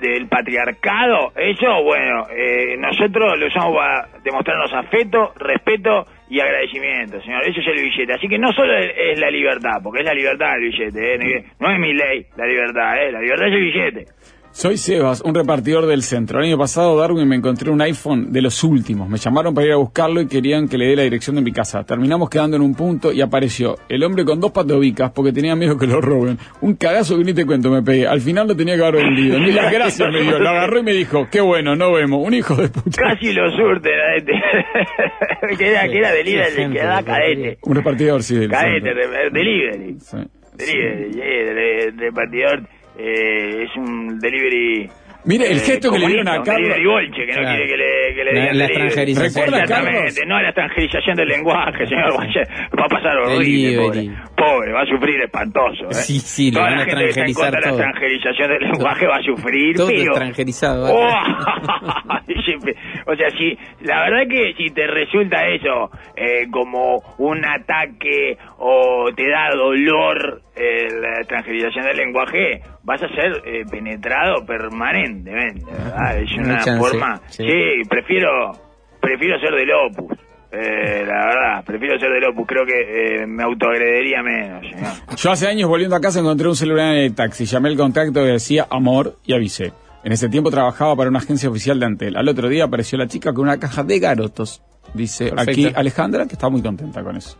[0.00, 7.42] del patriarcado, eso, bueno, eh, nosotros lo usamos para demostrarnos afecto, respeto y agradecimiento, señor.
[7.46, 8.14] Eso es el billete.
[8.14, 11.44] Así que no solo es, la libertad, porque es la libertad el billete, ¿eh?
[11.60, 13.12] no es mi ley la libertad, ¿eh?
[13.12, 14.04] la libertad es el billete.
[14.54, 16.38] Soy Sebas, un repartidor del centro.
[16.38, 19.08] El año pasado, Darwin, me encontré un iPhone de los últimos.
[19.08, 21.52] Me llamaron para ir a buscarlo y querían que le dé la dirección de mi
[21.52, 21.82] casa.
[21.84, 25.78] Terminamos quedando en un punto y apareció el hombre con dos patobicas porque tenía miedo
[25.78, 26.38] que lo roben.
[26.60, 28.06] Un cagazo que ni te cuento me pegué.
[28.06, 29.38] Al final lo tenía que haber vendido.
[29.40, 30.38] Ni las gracias me dio.
[30.38, 32.24] Lo agarró y me dijo, qué bueno, no vemos.
[32.24, 33.02] Un hijo de puta.
[33.02, 34.32] Casi lo surte, la gente.
[35.56, 37.58] que era, que era delivery, que da cadete.
[37.62, 38.36] Un repartidor, sí.
[38.36, 38.90] del Cadete,
[39.32, 39.96] delivery.
[39.98, 40.18] Sí.
[40.58, 42.68] Delivery, de- de repartidor.
[42.98, 44.88] Eh, es un delivery.
[45.24, 46.68] Mire, el eh, gesto que le dieron a un Carlos.
[46.74, 47.48] Delivery bolche, que no Claro.
[47.56, 48.72] quiere que le, que le La- digan la delivery.
[48.86, 49.44] extranjerización.
[49.44, 50.20] ¿Recuerda, Exactamente, Carlos?
[50.26, 52.40] no la extranjerización del lenguaje, señor Guache.
[52.80, 54.10] Va a pasar horrible, pobre.
[54.44, 55.84] Pobre, va a sufrir espantoso.
[55.90, 55.94] ¿eh?
[55.94, 57.80] Sí, sí, Toda van la a gente que está en contra de la todo.
[57.80, 60.02] extranjerización del lenguaje va a sufrir, Todo pero...
[60.02, 60.94] extranjerizado.
[60.94, 61.08] Oh,
[63.06, 69.10] o sea, si la verdad que si te resulta eso eh, como un ataque o
[69.14, 76.18] te da dolor eh, la extranjerización del lenguaje, vas a ser eh, penetrado permanentemente, ¿verdad?
[76.18, 77.16] Es No una chance, forma...
[77.28, 77.44] sí.
[77.44, 78.52] Sí, prefiero
[79.00, 80.18] prefiero ser del Opus.
[80.52, 82.46] Eh, la verdad, prefiero ser del Opus.
[82.46, 85.16] Creo que eh, me autoagredería menos, señor.
[85.16, 88.20] Yo hace años volviendo a casa encontré un celular en el taxi, llamé el contacto
[88.20, 89.72] que decía amor y avisé.
[90.04, 92.16] En ese tiempo trabajaba para una agencia oficial de Antel.
[92.16, 94.60] Al otro día apareció la chica con una caja de garotos.
[94.92, 95.50] Dice Perfecto.
[95.50, 97.38] aquí Alejandra, que está muy contenta con eso.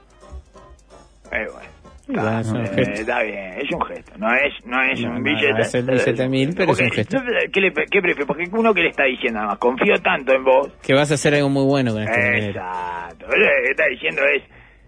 [1.33, 1.72] Eh, bueno.
[2.09, 2.93] Bueno, es un Eh, gesto.
[3.01, 5.53] está bien, es un gesto, no es, no es No, un billete.
[5.53, 7.19] no es el billete mil, pero es un gesto.
[7.53, 8.27] ¿Qué, le, qué prefiere?
[8.27, 10.73] Porque uno que le está diciendo, además, confío tanto en vos.
[10.83, 12.49] Que vas a hacer algo muy bueno con este dinero.
[12.61, 13.27] Exacto.
[13.27, 14.43] Lo que está diciendo es,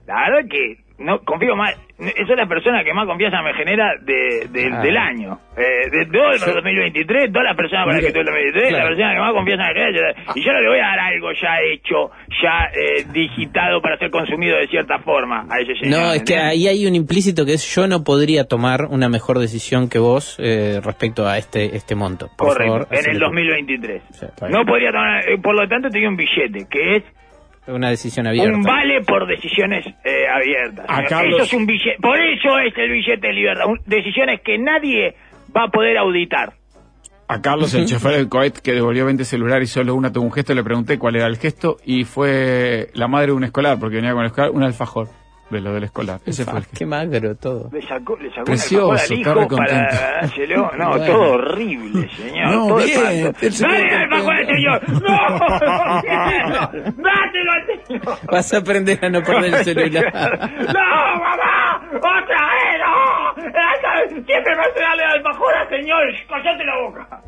[0.06, 3.94] la verdad que no confío más, esa es la persona que más confianza me genera
[4.02, 4.80] de, de- Ah.
[4.80, 5.38] del año.
[5.56, 8.84] Eh, de todo el 2023, todas las personas para las que tuve el 2023, Claro.
[8.84, 10.14] la persona que más confianza me genera.
[10.34, 12.10] Y yo no le voy a dar algo ya hecho,
[12.42, 16.00] ya eh, digitado para ser consumido de cierta forma a ese señor.
[16.00, 19.38] No, es que ahí hay un implícito que es yo no podría tomar una mejor
[19.38, 22.28] decisión que vos eh, respecto a este este monto.
[22.36, 23.26] Por Correcto, favor, en el hacelo.
[23.26, 24.02] 2023.
[24.10, 27.02] Sí, no podría tomar, eh, por lo tanto, tenía un billete, que es
[27.66, 28.52] Una decisión abierta.
[28.56, 30.84] un vale por decisiones eh, abiertas.
[30.88, 31.08] A señor.
[31.08, 33.66] Carlos- Eso es un billete, por eso es el billete de libertad.
[33.66, 35.14] Un- decisiones que nadie
[35.56, 36.52] va a poder auditar.
[37.26, 40.32] A Carlos, el chofer del cohet que devolvió 20 celulares y solo una tuvo un
[40.32, 43.96] gesto, le pregunté cuál era el gesto y fue la madre de un escolar, porque
[43.96, 45.08] venía con el escolar, un alfajor
[45.50, 46.20] de lo del escolar.
[46.26, 46.78] Ese fue el gesto.
[46.78, 47.68] Qué magro todo.
[47.72, 50.70] Le sacó, le sacó Precioso, un alfajor al está hijo para dárselo.
[50.76, 51.06] No, Bueno.
[51.06, 52.46] todo horrible, señor.
[52.54, 54.82] No, todo bien, se ¡Dale el alfajor al señor!
[55.02, 55.18] ¡No!
[57.02, 58.18] ¡Dátelo al señor!
[58.30, 60.04] Vas a aprender a no perder el celular.
[60.12, 61.88] ¡No, mamá!
[61.96, 64.24] ¡Otra vez, no!
[64.24, 66.02] Siempre me hace darle al alfajor al señor.
[66.28, 67.20] ¡Cállate la boca!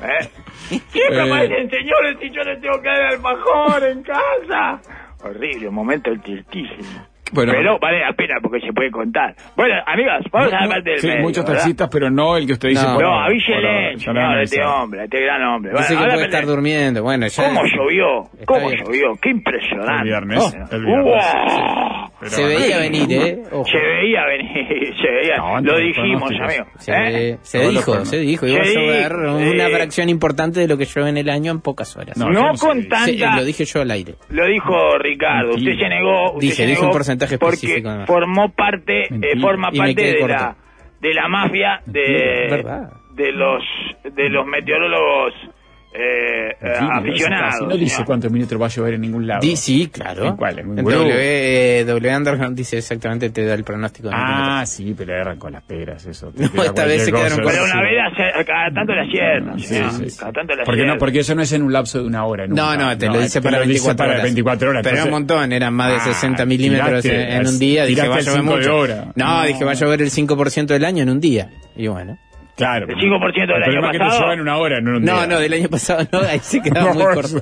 [0.00, 0.28] ¿Eh?
[0.68, 1.22] Siempre Eh.
[1.22, 4.80] aparecen señores y yo le tengo que dar el alfajor en casa.
[5.22, 7.06] Horrible, un momento tristísimo.
[7.30, 9.34] Bueno, pero vale la pena porque se puede contar.
[9.54, 12.54] Bueno, amigas, vamos a Mu- hablar del sí, medio, muchos taxistas, pero no el que
[12.54, 12.94] usted dice No.
[12.94, 15.72] por No, avísele, señor, han este hombre, este gran hombre.
[15.72, 17.02] Dice que Bueno, puede háblame estar durmiendo.
[17.02, 17.44] Bueno, ya.
[17.48, 18.22] ¿Cómo llovió?
[18.46, 19.14] ¿Cómo llovió?
[19.20, 19.92] Qué impresionante.
[19.94, 20.74] El viernes, Oh.
[20.74, 21.24] el viernes.
[22.20, 23.42] Pero Se veía venir, ¿eh?
[23.52, 23.64] Ojo.
[23.64, 25.36] Se veía venir, se veía.
[25.36, 26.64] No, Lo dijimos, amigo.
[26.78, 27.38] Se, ¿Eh?
[27.42, 28.46] se dijo, se dijo.
[28.46, 31.60] Se Iba a llover una fracción importante de lo que llueve en el año en
[31.60, 32.16] pocas horas.
[32.16, 33.04] No, No ¿cómo se con tanta...
[33.06, 34.14] Sí, lo dije yo al aire.
[34.30, 35.88] Lo dijo Ricardo, usted Mentira.
[35.88, 38.06] se negó, usted Dije, se dije un porcentaje porque específico, además.
[38.08, 40.34] formó parte, eh, forma parte de corto.
[40.34, 40.56] la
[41.00, 42.64] de la mafia de
[43.14, 43.62] de los
[44.02, 45.32] de los meteorólogos
[46.00, 47.54] eh, eh, no, aficionados.
[47.54, 49.40] casi No dice cuántos minutos va a llover en ningún lado.
[49.40, 50.26] Di- sí, claro.
[50.26, 50.58] ¿En cuál?
[50.60, 50.84] ¿En En?
[50.84, 54.08] W, W Underground dice exactamente, te da el pronóstico.
[54.08, 56.32] de Ah, sí, pero erran con las peras, eso.
[56.54, 57.50] No, esta vez se quedaron cosa.
[57.50, 57.72] Pero Sí.
[57.72, 60.18] una vez hace- cada tanto la aciertan, Sí, sí, sí.
[60.20, 62.46] cada tanto la Porque, no, porque eso no es en un lapso de una hora.
[62.46, 62.76] No, nunca.
[62.76, 64.22] no, te lo dice para lo dice 24 para horas.
[64.22, 64.82] 24 horas.
[64.84, 67.84] Pero era un entonces- montón, eran más de Ah, 60 milímetros en, en un día.
[67.84, 68.86] Dije, va a llover mucho.
[69.16, 69.44] No.
[69.44, 71.48] dije, va a llover el 5% del año en un día.
[71.76, 72.18] Y bueno.
[72.58, 72.86] Claro.
[72.88, 74.20] El 5% del El año problema es que te pasado.
[74.20, 75.26] lleva en una hora, no en un No, día.
[75.28, 77.38] no, del año pasado no, ahí se quedaba muy corto.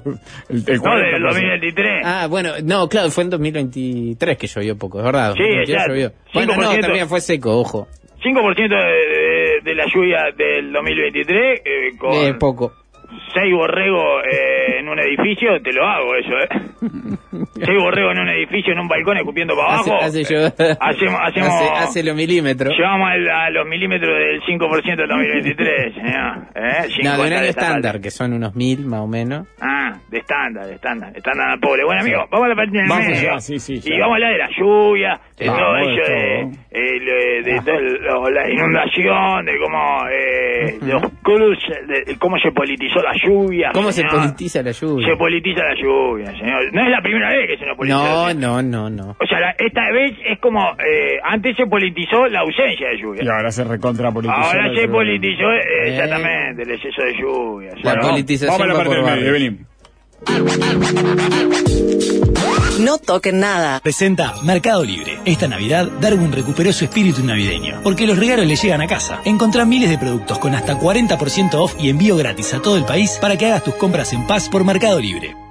[0.51, 1.13] el, el No, 40%.
[1.13, 2.03] del 2023.
[2.05, 5.33] Ah, bueno, no, claro, fue en 2023 que llovió poco, es verdad.
[5.33, 5.93] Sí, 2022 exacto.
[5.95, 6.13] llovió.
[6.35, 6.81] Bueno, no, 5%.
[6.83, 7.89] también fue seco, ojo.
[8.23, 12.73] 5% de, de- de la lluvia del 2023 eh, con Eh, poco.
[13.39, 16.49] Seis borregos eh, en, un edificio, te lo hago eso, ¿eh?
[17.55, 19.95] Si hay borrego en un edificio, en un balcón, escupiendo para abajo.
[20.01, 20.47] hace yo-
[20.81, 22.75] Hacemos, hacemos, hace, hace los milímetros.
[22.77, 26.37] Llevamos a, los milímetros del 5% del 2023, señor.
[26.55, 26.89] ¿Eh?
[27.03, 29.47] No, de un 50 año de esta estándar, que son unos mil más o menos.
[29.61, 31.13] Ah, de estándar, de estándar.
[31.15, 31.85] Estándar al pobre.
[31.85, 33.23] Bueno, amigo, vamos a la parte del Vamos medio.
[33.33, 33.95] ya, sí, sí, ya.
[33.95, 36.03] Y vamos a hablar de la lluvia, de Vamos, todo de ello,
[36.71, 43.01] de, de, todo lo- la inundación, de cómo eh, los cruces, de cómo se politizó
[43.03, 43.26] la lluvia.
[43.73, 44.13] ¿Cómo se señor.
[44.17, 45.09] politiza la lluvia?
[45.09, 46.73] Se politiza la lluvia, señor.
[46.73, 47.99] No es la primera vez que se nos politiza.
[47.99, 48.35] No, lluvia.
[48.49, 49.17] no, no, no.
[49.21, 53.23] O sea, la- esta vez es como, eh, antes se politizó la ausencia de lluvia.
[53.25, 54.37] Y ahora se recontra politizó.
[54.39, 54.93] Ahora la se lluvia.
[54.93, 55.89] politizó eh, Eh.
[55.89, 57.71] exactamente el exceso de lluvia.
[57.83, 59.29] La politización Vamos a la parte por del medio, barrios.
[59.29, 59.67] Evelyn.
[62.81, 63.81] No toquen nada.
[63.81, 65.19] Presenta Mercado Libre.
[65.25, 69.21] Esta Navidad, Darwin recuperó su espíritu navideño, porque los regalos le llegan a casa.
[69.25, 73.19] Encontrá miles de productos con hasta 40% off y envío gratis a todo el país
[73.21, 75.46] para que hagas tus compras en paz por Mercado Libre.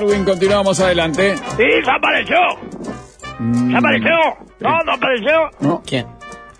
[0.00, 1.34] Darwin, continuamos adelante.
[1.56, 2.36] Sí, ya apareció.
[3.68, 4.14] ¿Ya apareció?
[4.60, 5.50] No, no apareció.
[5.58, 5.82] ¿No?
[5.84, 6.06] ¿Quién?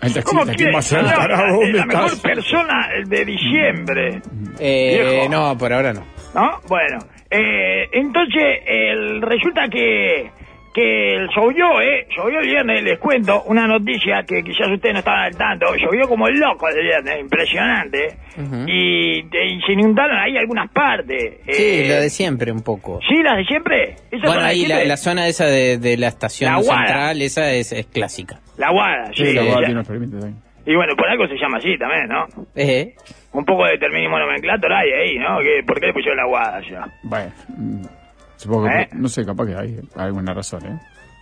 [0.01, 1.05] Ahí está, ¿Cómo ¿quién va a ser?
[1.05, 2.19] Carajo, la, ¿dónde la mejor estás?
[2.19, 4.21] persona de diciembre.
[4.59, 6.03] Eh, no, por ahora no.
[6.35, 6.59] ¿No?
[6.67, 6.99] Bueno,
[7.31, 10.31] eh, entonces el, resulta que
[10.79, 12.07] que llovió, ¿eh?
[12.15, 15.75] Llovió el viernes, les cuento una noticia que quizás ustedes no estaban al tanto.
[15.75, 18.17] Llovió como el loco el viernes, impresionante.
[18.67, 21.39] Y, y se inundaron ahí algunas partes.
[21.45, 22.99] Sí, Eh, lo de siempre un poco.
[23.07, 23.83] ¿Sí, las de siempre?
[24.11, 27.51] ¿Esas son Bueno, ahí la, la zona esa de, de la estación La central, esa
[27.51, 28.39] es, es clásica.
[28.57, 29.25] La guada, sí.
[29.25, 30.33] Sí, la guada tiene unos permisos ahí.
[30.65, 32.25] Y bueno, por algo se llama así también, ¿no?
[32.55, 32.93] Eh,
[33.31, 35.39] Un poco de determinismo nomenclator hay ahí, ¿no?
[35.39, 36.85] Que, ¿Por qué le pusieron la guada ya?
[37.03, 37.81] Bueno, mm,
[38.39, 38.89] supongo que, ¿Eh?
[38.93, 40.79] no sé, capaz que hay alguna razón, ¿eh?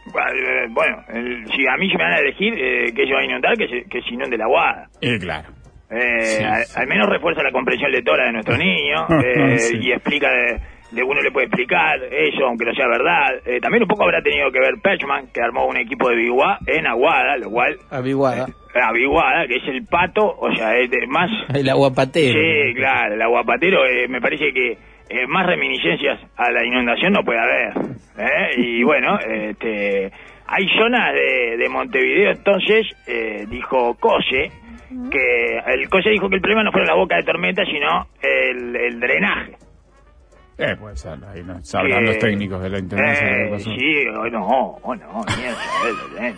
[0.08, 3.22] Eh, Bueno, el- si a mí se me van a elegir eh, que yo va
[3.22, 4.88] a inundar, que se, que se inunde la guada.
[5.02, 5.50] Eh, claro.
[5.90, 6.80] Eh, Sí, al, sí.
[6.80, 9.78] al menos refuerza la comprensión lectora de nuestro niño eh, Sí.
[9.82, 10.60] y explica, de,
[10.92, 13.42] de uno le puede explicar eso, aunque no sea verdad.
[13.46, 16.60] Eh, también un poco habrá tenido que ver Perchman, que armó un equipo de Biguá
[16.68, 18.48] en Aguada, lo cual, aviguada.
[18.48, 21.30] eh, Abiguada, que es el pato, o sea, es de más...
[21.54, 22.40] El aguapatero.
[22.40, 24.78] Sí, claro, el aguapatero eh, me parece que
[25.10, 27.74] eh, más reminiscencias a la inundación no puede haber.
[28.18, 28.52] ¿eh?
[28.58, 30.12] Y bueno, este,
[30.46, 34.52] hay zonas de, de Montevideo, entonces, eh, dijo Cose,
[35.12, 38.76] que el Cose dijo que el problema no fue la boca de tormenta, sino el,
[38.76, 39.67] el drenaje.
[40.60, 43.64] Eh, pues ahí no, sabrán Que- los técnicos de la intendencia de Eh, pasó.
[43.70, 44.48] sí, o no,
[44.82, 46.36] o no, mierda,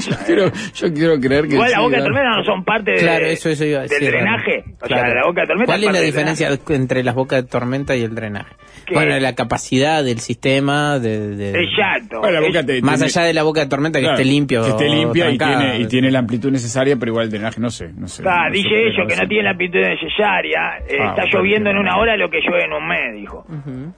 [0.00, 2.04] yo, quiero, yo quiero creer que Igual la boca de ¿no?
[2.06, 4.00] tormenta no son parte de, Claro, eso, eso iba a decir.
[4.00, 4.64] del drenaje.
[4.80, 5.14] O sea, Claro.
[5.14, 6.74] la boca de tormenta ¿Cuál es la diferencia drenaje.
[6.74, 8.52] entre las bocas de tormenta y el drenaje?
[8.88, 11.36] Que- Bueno, la capacidad del sistema de...
[11.36, 12.20] de- Exacto.
[12.20, 14.18] Bueno, la boca Es- te- Más tiene- allá de la boca de tormenta que claro,
[14.18, 14.62] esté limpio.
[14.62, 17.68] Que esté limpia y tiene, y tiene la amplitud necesaria, pero igual el drenaje no
[17.70, 17.92] sé.
[17.94, 20.60] No sé no dice eso, que no tiene la amplitud necesaria.
[20.88, 23.44] eh, Ah, está bueno, lloviendo en una hora lo que llueve en un mes, dijo.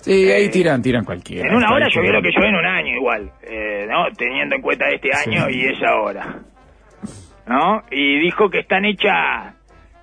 [0.00, 1.48] Sí, ahí tiran, tiran cualquiera.
[1.48, 4.06] En una Está hora llovió lo que llueve en un año igual, eh, ¿no?
[4.16, 6.38] Teniendo en cuenta este año y esa hora.
[7.46, 7.82] ¿No?
[7.90, 9.54] Y dijo que están hechas...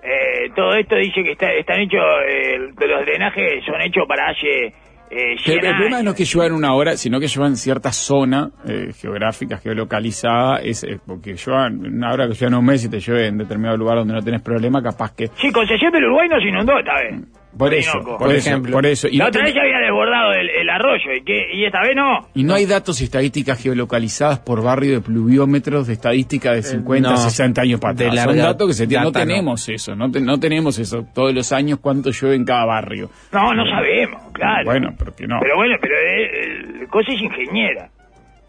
[0.03, 2.01] eh, todo esto dice que está, están hechos...
[2.27, 4.73] eh, los drenajes son hechos para hace...
[5.10, 7.47] Eh, Que 100 el problema no es que llueva en una hora, sino que llueva
[7.47, 12.47] en cierta zona eh, geográfica, geolocalizada, es, eh, porque llueva en una hora que llueva
[12.47, 15.27] en un mes y te llueve en determinado lugar donde no tenés problema, capaz que...
[15.36, 17.15] Sí, Concesión del Uruguay no se inundó esta vez.
[17.58, 18.17] Por eso, Orinoco.
[18.17, 18.72] por, Por eso, ejemplo.
[18.74, 19.08] por eso.
[19.08, 21.82] Y La no, otra vez se había desbordado el, el arroyo y, que, y esta
[21.82, 22.28] vez no.
[22.36, 27.10] y no hay datos y estadísticas geolocalizadas por barrio de pluviómetros de estadística de 50,
[27.10, 28.24] Eh, no, 60 años para atrás.
[28.24, 29.06] Son datos que se tienen.
[29.06, 31.06] No tenemos eso, no, te- no tenemos eso.
[31.13, 33.10] Todos los años cuánto llueve en cada barrio.
[33.32, 34.65] No, no sabemos, claro.
[34.65, 35.38] Bueno, pero que no.
[35.41, 37.89] Pero bueno, pero el, el cosa es ingeniera.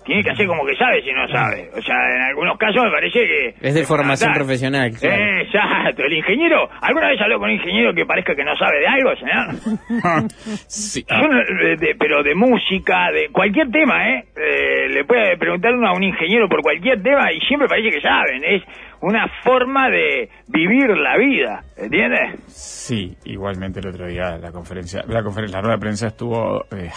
[0.08, 1.68] Tiene que hacer como que sabe si no sabe.
[1.76, 3.54] O sea, en algunos casos me parece que...
[3.60, 4.42] Es de formación matar.
[4.42, 5.22] profesional, claro.
[5.42, 6.02] Exacto.
[6.02, 6.66] El ingeniero...
[6.80, 10.28] ¿Alguna vez habló con un ingeniero que parezca que no sabe de algo, señor?
[10.66, 14.24] Sí, Yo no- de- de- pero de música, de cualquier tema, ¿eh?
[14.34, 18.00] Eh, Le puede preguntar uno a un ingeniero por cualquier tema y siempre parece que
[18.00, 18.42] saben.
[18.44, 18.62] Es
[19.00, 22.40] una forma de vivir la vida, ¿entiendes?
[22.48, 26.88] sí, igualmente el otro día la conferencia, la conferencia, la rueda de prensa estuvo, eh,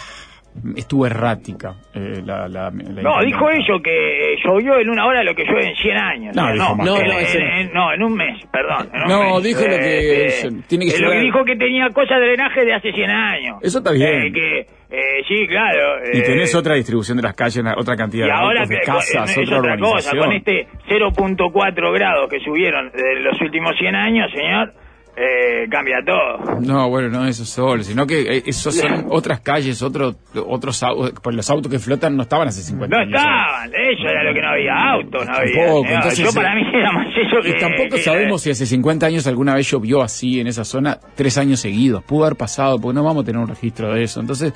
[0.76, 1.74] estuvo errática.
[1.94, 5.44] eh, la, la- la No, dijo eso, que eh, llovió en una hora lo que
[5.44, 6.36] llueve en 100 años.
[6.36, 7.56] No, O sea, dijo no, en, no, ese en- no.
[7.60, 8.88] en- no, en un mes, perdón.
[8.92, 9.42] en un No, mes.
[9.44, 12.64] dijo lo que se- tiene que eh, lo que dijo que tenía cosas de drenaje
[12.64, 13.56] de hace 100 años.
[13.62, 14.22] Eso está bien.
[14.26, 15.98] Eh, que, eh, sí, claro.
[16.12, 18.80] Y eh, tenés otra distribución de las calles, otra cantidad y de, ahora de que
[18.84, 24.30] casas, otra otra cosa, con este 0.4 grados que subieron de los últimos 100 años,
[24.32, 24.74] señor,
[25.14, 26.60] eh, cambia todo.
[26.60, 30.14] No, bueno, no eso solo, sino que eh, esos son otras calles, otro,
[30.46, 33.14] otros au- pues los autos que flotan no estaban hace 50 No años.
[33.14, 35.54] estaban, eso era lo que no había, auto no había.
[35.54, 37.48] Tampoco, entonces, Yo para mí era más eso que...
[37.50, 40.98] Y tampoco que- sabemos si hace 50 años alguna vez llovió así en esa zona
[41.14, 42.02] tres años seguidos.
[42.04, 44.20] Pudo haber pasado, porque no vamos a tener un registro de eso.
[44.20, 44.54] Entonces,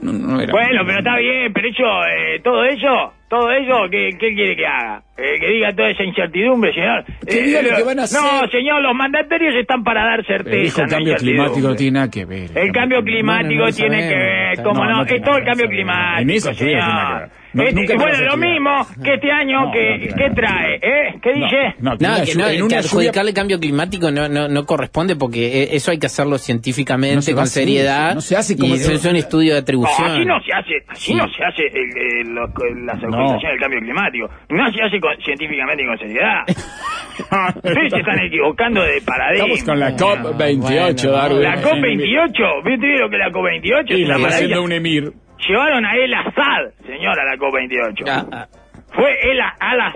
[0.00, 0.52] no, no era.
[0.52, 4.66] Bueno, pero está bien, pero eso, eh, todo eso, todo eso, ¿qué, qué quiere que
[4.66, 5.02] haga?
[5.16, 7.04] Eh, que diga toda esa incertidumbre, señor.
[7.26, 8.50] Que Eh, diga lo que van a No, hacer.
[8.50, 10.56] señor, los mandatarios están para dar certeza.
[10.56, 12.50] dijo, el no cambio climático no tiene nada que ver.
[12.56, 14.12] El cambio climático no tiene sabemos.
[14.12, 16.22] que ver, No, cómo no, no es todo el cambio climático.
[16.22, 17.20] En eso sí no tiene que señor.
[17.20, 17.30] ver.
[17.52, 18.70] No, Este, bueno, lo mismo
[19.02, 20.74] que este año No, que, no tiene ¿qué nada que trae?
[20.76, 21.14] ¿Eh?
[21.22, 21.74] ¿Qué dice?
[21.80, 25.62] No, que, en que una adjudicarle lluvia- el cambio climático no, no, no corresponde porque
[25.64, 28.14] eh, eso hay que hacerlo científicamente, No se va con seriedad.
[28.14, 30.10] no se hace como y eso es un estudio de No, atribución.
[30.12, 31.14] así no se hace, así Sí.
[31.14, 34.30] no se hace el- el- autorizaciones del cambio climático.
[34.50, 36.40] No se hace con- científicamente y con seriedad.
[37.56, 39.44] Ustedes se están equivocando de paradigma.
[39.46, 41.42] Estamos con la No, COP28, bueno, Darwin.
[41.42, 43.98] La COP28, ¿viste lo que la COP28?
[43.98, 45.12] Y Es la haciendo un emir.
[45.48, 48.04] Llevaron a El Assad, señora, a la COP28.
[48.08, 48.46] Ah, ah.
[48.92, 49.92] Fue El Al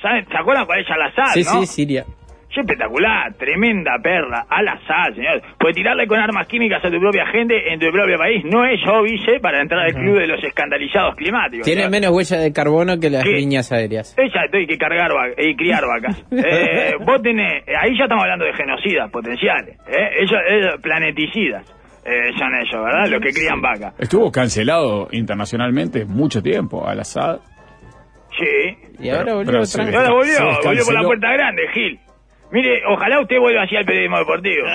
[0.00, 0.26] ¿saben?
[0.28, 1.60] ¿Se acuerdan cuál es Al Assad, Sí, no?
[1.60, 2.04] sí, Siria.
[2.50, 5.42] Es espectacular, tremenda perla, Al Assad, señor.
[5.60, 8.80] Pues tirarle con armas químicas a tu propia gente en tu propio país no es
[8.88, 11.66] obvise para entrar al club de los escandalizados climáticos.
[11.66, 13.32] Tiene menos huella de carbono que las ¿Qué?
[13.32, 14.16] líneas aéreas.
[14.18, 16.24] Exacto, hay que cargar y criar vacas.
[16.32, 19.76] Eh, vos tenés, ahí ya estamos hablando de genocidas potenciales.
[19.86, 20.08] ¿eh?
[20.20, 21.77] Ellos, ellos planeticidas
[22.08, 23.08] eh, son ellos, ¿verdad?
[23.08, 23.94] Los que crían vacas.
[23.98, 27.38] Estuvo cancelado internacionalmente mucho tiempo al Assad.
[28.38, 28.76] Sí.
[29.00, 32.00] Y ahora Pero- volvió pero se ahora volvió, volvió por la puerta grande, Gil.
[32.50, 34.66] Mire, ojalá usted vuelva así al periodismo deportivo.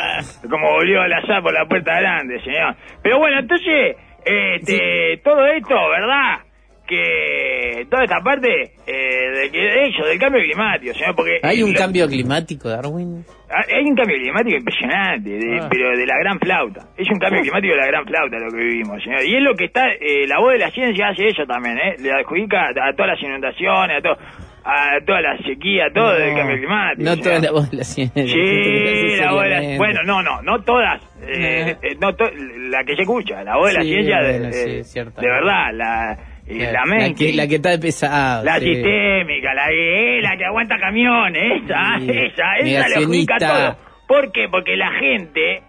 [0.49, 2.75] Como volvió al azar por la puerta grande, señor.
[3.01, 6.39] Pero bueno, entonces, este, todo esto, ¿verdad?
[6.87, 8.47] Que toda esta parte
[8.85, 11.39] eh, de que ellos, del cambio climático, señor, porque...
[11.41, 13.23] Hay un lo- cambio climático, Darwin.
[13.49, 15.67] Hay un cambio climático impresionante, de- Ah.
[15.71, 16.81] pero de la gran flauta.
[16.97, 19.23] Es un cambio climático de la gran flauta lo que vivimos, señor.
[19.25, 21.95] Y es lo que está, eh, la voz de la ciencia hace eso también, ¿eh?
[21.99, 24.17] Le adjudica a todas las inundaciones, a, to-
[24.65, 27.03] a toda la sequía, todo del cambio climático.
[27.03, 27.23] No señor.
[27.23, 28.23] toda la voz de la ciencia.
[28.25, 29.77] Sí, la voz de la.
[29.77, 31.01] Bueno, no, no, no todas.
[31.21, 31.77] eh, Eh.
[31.81, 32.29] eh, no to-
[32.69, 35.71] la que se escucha, la voz de la Sí, ciencia, de, sí, de- de verdad,
[35.73, 37.25] la, y la mente.
[37.25, 38.43] que, la que está de pesado.
[38.43, 38.65] La sí.
[38.73, 42.09] sistémica, la, que- la que aguanta camiones, esa, Sí.
[42.09, 43.77] esa, esa le adjudica todo.
[44.07, 44.47] ¿Por qué?
[44.49, 45.61] Porque la gente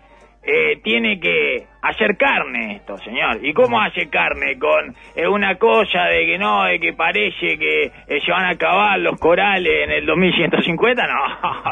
[0.47, 3.39] eh, tiene que hacer carne esto, señor.
[3.43, 4.59] ¿Y cómo hace carne?
[4.59, 8.51] Con eh, una cosa de que no, de que parece que eh, se van a
[8.51, 11.63] acabar los corales en el 2150, no,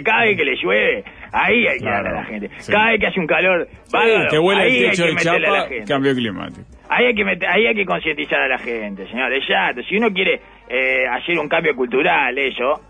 [0.04, 2.50] cada vez que le llueve, ahí hay que Claro, darle a la gente.
[2.58, 2.72] sí.
[2.72, 5.14] Cada vez que hace un calor, bárbaro, que huele ahí el hay techo que de
[5.14, 5.92] meterle a la chapa, gente.
[5.92, 6.60] cambio climático.
[6.88, 9.32] Ahí hay que meter- ahí hay que concientizar a la gente, señor.
[9.32, 9.82] Exacto.
[9.88, 12.80] Si uno quiere eh, hacer un cambio cultural, eso,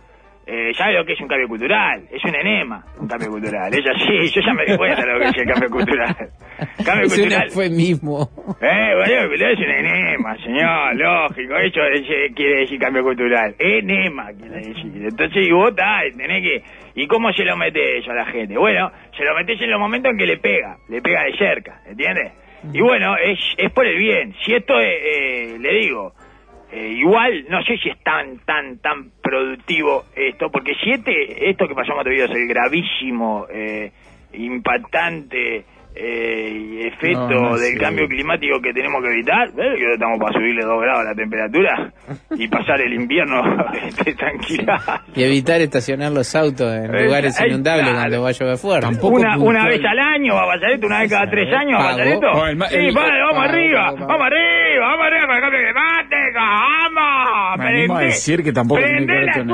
[0.46, 2.02] eh, ¿sabe lo que es un cambio cultural?
[2.10, 3.72] Es un enema, un cambio cultural.
[3.72, 6.16] Ella sí, yo ya me di cuenta de lo que es el cambio cultural.
[6.84, 7.48] Cambio Es un cultural.
[7.48, 8.28] eufemismo.
[8.60, 11.56] Eh, boludo, pero es un enema, señor, lógico.
[11.56, 13.54] Eso es- quiere decir cambio cultural.
[13.58, 14.92] Enema quiere decir.
[15.08, 16.62] Entonces, y vos tal, tenés que.
[16.94, 18.56] ¿Y cómo se lo mete eso a la gente?
[18.58, 21.80] Bueno, se lo metés en los momentos en que le pega, le pega de cerca,
[21.86, 22.32] ¿entiendes?
[22.72, 24.34] Y bueno, es, es por el bien.
[24.44, 26.12] Si esto es, eh, le digo,
[26.72, 31.68] eh, igual no sé si es tan, tan, tan productivo esto, porque si este, esto
[31.68, 33.92] que pasó en Montevideo es el gravísimo, eh,
[34.32, 37.78] impactante eh, efecto No, no del sé.
[37.78, 39.76] cambio climático que tenemos que evitar, ¿ves?
[39.78, 41.92] que estamos para subirle dos grados la temperatura
[42.34, 43.42] y pasar el invierno
[43.88, 45.02] este, tranquila.
[45.14, 47.98] Y evitar estacionar los autos en Eh, lugares inundables está.
[48.00, 48.86] cuando va a llover fuerte.
[48.86, 51.78] Tampoco Una, una vez al año va a pasar esto, una vez cada tres años
[51.78, 52.14] va a pasar Pago.
[52.14, 52.32] esto.
[52.32, 55.60] No, el ma- sí, vale, vamos pago, arriba, vamos arriba, vamos arriba con el cambio
[55.60, 55.91] climático,
[56.42, 57.58] vamos.
[57.58, 59.46] Me animo a Prende- decir que tampoco tiene que ver la el-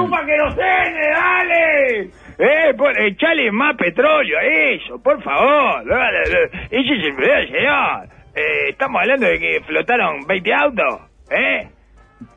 [1.13, 2.11] dale.
[2.41, 5.83] Eh, pon, echale más petróleo a eso, por favor.
[6.71, 8.09] Ese es el problema, señor.
[8.37, 11.69] Eh, estamos hablando de que flotaron 20 autos, ¿eh?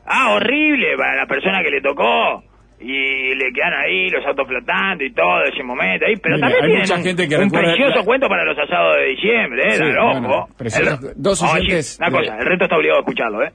[0.06, 2.42] Ah, horrible para la persona que le tocó.
[2.84, 6.16] Y le quedan ahí los autos flotando y todo ese momento ahí.
[6.16, 8.96] Pero Mira, también hay tienen mucha gente que un precioso la- cuento para los asados
[8.96, 9.70] de diciembre, ¿eh?
[9.70, 10.10] Sí, Dale, ojo.
[10.20, 13.42] bueno, precioso- El- dos a oyentes Una de- cosa, el resto está obligado a escucharlo,
[13.44, 13.52] ¿eh?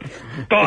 [0.48, 0.62] Todo,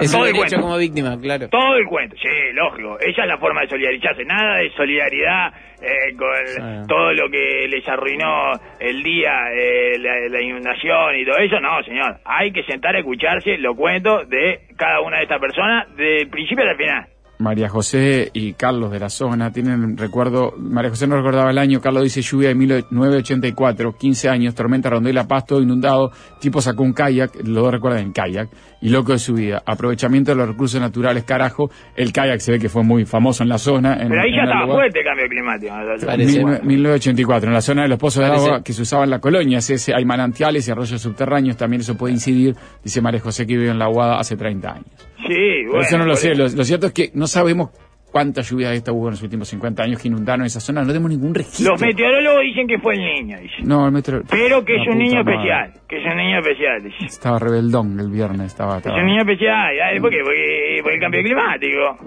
[0.00, 0.60] Es todo un el cuento.
[0.60, 1.48] como víctima, claro.
[1.48, 2.98] Todo el cuento, sí, lógico.
[3.00, 4.24] Esa es la forma de solidarizarse.
[4.24, 10.42] Nada de solidaridad eh, con todo lo que les arruinó el día, eh, la, la
[10.42, 11.60] inundación y todo eso.
[11.60, 12.18] No, señor.
[12.24, 16.64] Hay que sentar a escucharse los cuentos de cada una de estas personas, del principio
[16.64, 17.06] hasta el final.
[17.38, 21.80] María José y Carlos de la zona tienen recuerdo, María José no recordaba el año,
[21.80, 27.34] Carlos dice lluvia de 1984, 15 años, tormenta rondela, pasto inundado, tipo sacó un kayak,
[27.44, 31.70] dos recuerdan el kayak, y loco de su vida, aprovechamiento de los recursos naturales, carajo,
[31.96, 33.94] el kayak se ve que fue muy famoso en la zona.
[34.00, 34.76] en- Pero ahí en ya estaba lugar.
[34.78, 35.74] fuerte el cambio climático.
[36.16, 39.18] Mil- 1984, en la zona de los pozos de agua que se usaban en la
[39.20, 43.56] colonia, ese, hay manantiales y arroyos subterráneos, también eso puede incidir, dice María José que
[43.56, 44.86] vive en la Aguada hace 30 años.
[45.26, 45.80] Sí, Por bueno.
[45.82, 47.70] eso no lo sé, lo cierto es que no sabemos
[48.18, 50.88] cuánta lluvia de esta hubo en los últimos 50 años que inundaron esa zona, no
[50.88, 51.70] tenemos ningún registro.
[51.72, 53.68] Los meteorólogos dicen que fue el niño, dicen.
[53.68, 54.22] No, el metro...
[54.28, 55.34] Pero que es un niño madre.
[55.36, 57.04] especial, que es un niño especial, dice.
[57.06, 58.72] Estaba rebeldón el viernes, estaba...
[58.72, 60.18] Es estaba- un niño especial, ¿sabes por qué?
[60.24, 61.98] Porque por el cambio climático.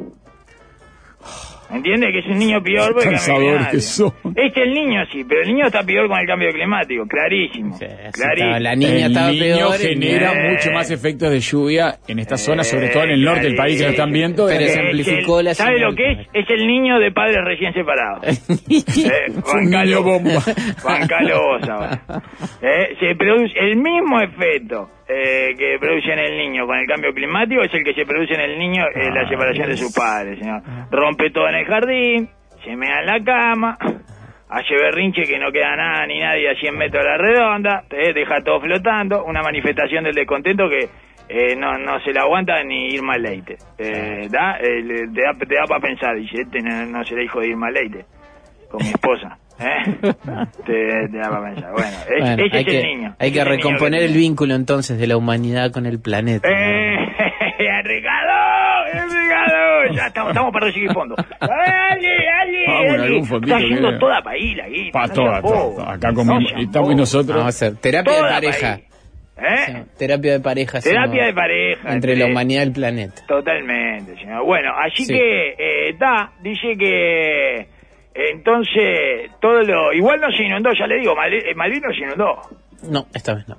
[1.73, 2.11] ¿Entiendes?
[2.11, 3.71] Que es un niño peor por el cambio Cansador climático.
[3.71, 4.13] que son.
[4.35, 7.77] Es el niño sí, pero el niño está peor con el cambio climático, clarísimo.
[7.77, 8.31] Sí, clarísimo.
[8.33, 9.77] estaba- la niña el estaba niño peor.
[9.79, 10.51] genera Eh.
[10.51, 13.55] mucho más efectos de lluvia en esta zona, sobre todo en el Eh, norte del
[13.55, 14.47] país que lo están viendo.
[14.47, 16.17] Pero eh, se Es amplificó el- la ¿Sabe lo que es?
[16.33, 18.21] Es el niño de padres recién separados.
[18.71, 20.41] Eh, un Juan niño Carlos- bomba.
[20.83, 22.01] Ahora.
[22.61, 27.13] Eh, se produce el mismo efecto eh, que produce en el niño con el cambio
[27.13, 30.39] climático es el que se produce en el niño en la separación de sus padres,
[30.39, 30.61] señor.
[30.89, 32.29] Rompe todo en el jardín,
[32.63, 33.77] se mea en la cama,
[34.49, 38.13] hace berrinche que no queda nada ni nadie a 100 metros a la redonda, eh,
[38.13, 40.89] deja todo flotando, una manifestación del descontento que
[41.29, 43.57] eh, no, no se la aguanta ni Irma Leite.
[43.77, 44.83] Eh, da, Eh,
[45.13, 48.05] te da, te da para pensar, dice, este no, no será hijo de Irma Leite,
[48.69, 49.37] con mi esposa.
[49.61, 49.97] ¿Eh?
[50.65, 51.71] te, te da para pensar.
[51.71, 53.15] Bueno, es- Bueno, ese hay es que, el niño.
[53.19, 56.47] hay que recomponer que el vínculo entonces de la humanidad con el planeta.
[56.49, 56.55] ¿no?
[56.55, 56.97] ¡Eh!
[57.83, 58.87] ¡Ricardo!
[58.93, 59.93] ¡Eh, Ricardo!
[59.95, 61.15] Ya estamos, estamos para recibir fondo.
[61.39, 62.97] Ali!
[63.01, 64.91] algún fondito Está yendo toda para ahí la guita.
[64.99, 65.93] Pa, no toda.
[65.93, 67.37] Acá No y estamos y nosotros.
[67.37, 68.79] Vamos a hacer terapia de Toda pareja.
[69.37, 69.83] ¿Eh?
[69.97, 70.79] Terapia de pareja.
[70.81, 71.93] Terapia de pareja.
[71.93, 73.21] Entre la humanidad y el planeta.
[73.27, 74.45] Totalmente, señor.
[74.45, 75.13] Bueno, así Sí.
[75.13, 77.67] que eh, está, dice que eh,
[78.13, 79.93] entonces todo lo...
[79.93, 82.41] Igual no se inundó, ya le digo, eh, Malvin no se inundó.
[82.89, 83.57] No, esta vez no.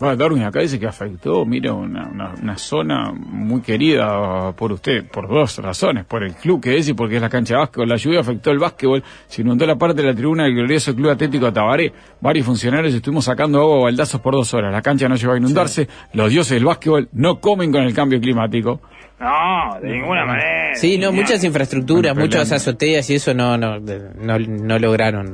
[0.00, 5.04] Bueno, Darwin acá dice que afectó, mira, una, una, una zona muy querida por usted,
[5.10, 7.88] por dos razones, por el club que es y porque es la cancha de básquetbol.
[7.88, 11.10] La lluvia afectó el básquetbol, se inundó la parte de la tribuna del glorioso Club
[11.10, 11.92] Atlético Tabaré.
[12.20, 14.70] Varios funcionarios estuvimos sacando agua a baldazos por dos horas.
[14.72, 18.20] La cancha no llegó a inundarse, los dioses del básquetbol no comen con el cambio
[18.20, 18.80] climático.
[19.20, 20.74] No, de ninguna manera.
[20.76, 25.26] Sí, no, muchas infraestructuras, Bueno, muchas azoteas y eso no no, no, no lograron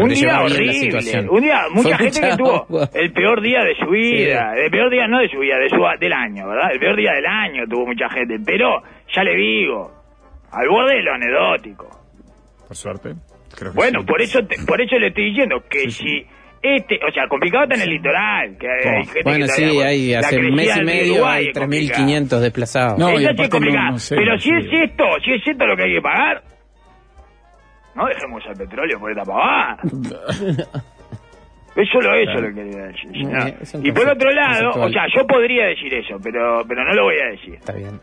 [0.00, 1.28] Un día bien la horrible, situación.
[1.30, 4.90] un día, mucha Fue gente que tuvo el peor día de su vida, el peor
[4.90, 6.72] día no de su vida, de su, del año, ¿verdad?
[6.72, 8.82] El peor día del año tuvo mucha gente, pero
[9.14, 9.92] ya le digo,
[10.52, 11.90] al borde de lo anecdótico.
[12.66, 13.14] Por suerte.
[13.54, 14.06] Creo que Bueno, sí.
[14.06, 16.26] por eso te- por eso le estoy diciendo que si
[16.62, 19.64] este, o sea, complicado está en el litoral, que hay, hay gente Bueno, que sí,
[19.64, 22.04] hay hace un mes y medio hay es complicada.
[22.06, 22.98] 3.500 desplazados.
[22.98, 23.84] No, y Eso sí es complicado.
[23.86, 26.02] no- no sé, pero no si es esto, si es esto lo que hay que
[26.02, 26.42] pagar,
[27.94, 29.78] no dejemos el petróleo por esta pavada.
[31.76, 33.86] Es solo eso lo que quería decir.
[33.86, 34.88] Y por otro lado, conceptual.
[34.88, 37.54] o sea, yo podría decir eso, pero, pero no lo voy a decir.
[37.56, 38.00] Está bien.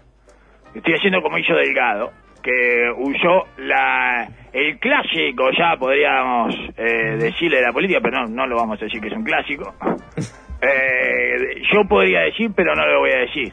[0.76, 2.12] Estoy haciendo como hizo Delgado,
[2.44, 8.46] que usó la el clásico, ya podríamos eh, decirle de la política, pero no, no
[8.46, 9.74] lo vamos a decir que es un clásico.
[10.66, 13.52] Eh, yo podría decir, pero no lo voy a decir.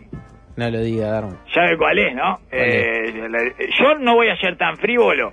[0.57, 1.35] No lo diga, Darwin.
[1.53, 2.39] ¿Sabe cuál es, no?
[2.53, 5.33] Eh, la- yo no voy a ser tan frívolo,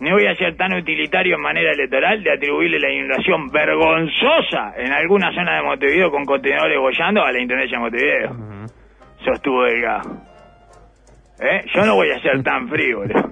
[0.00, 4.90] ni voy a ser tan utilitario en manera electoral de atribuirle la inundación vergonzosa en
[4.90, 8.66] alguna zona de Montevideo con contenedores bollando a la Intendencia de Montevideo.
[9.22, 10.08] Sostuvo Delgado.
[11.40, 11.64] ¿Eh?
[11.74, 13.14] Yo no voy a ser tan frívolo.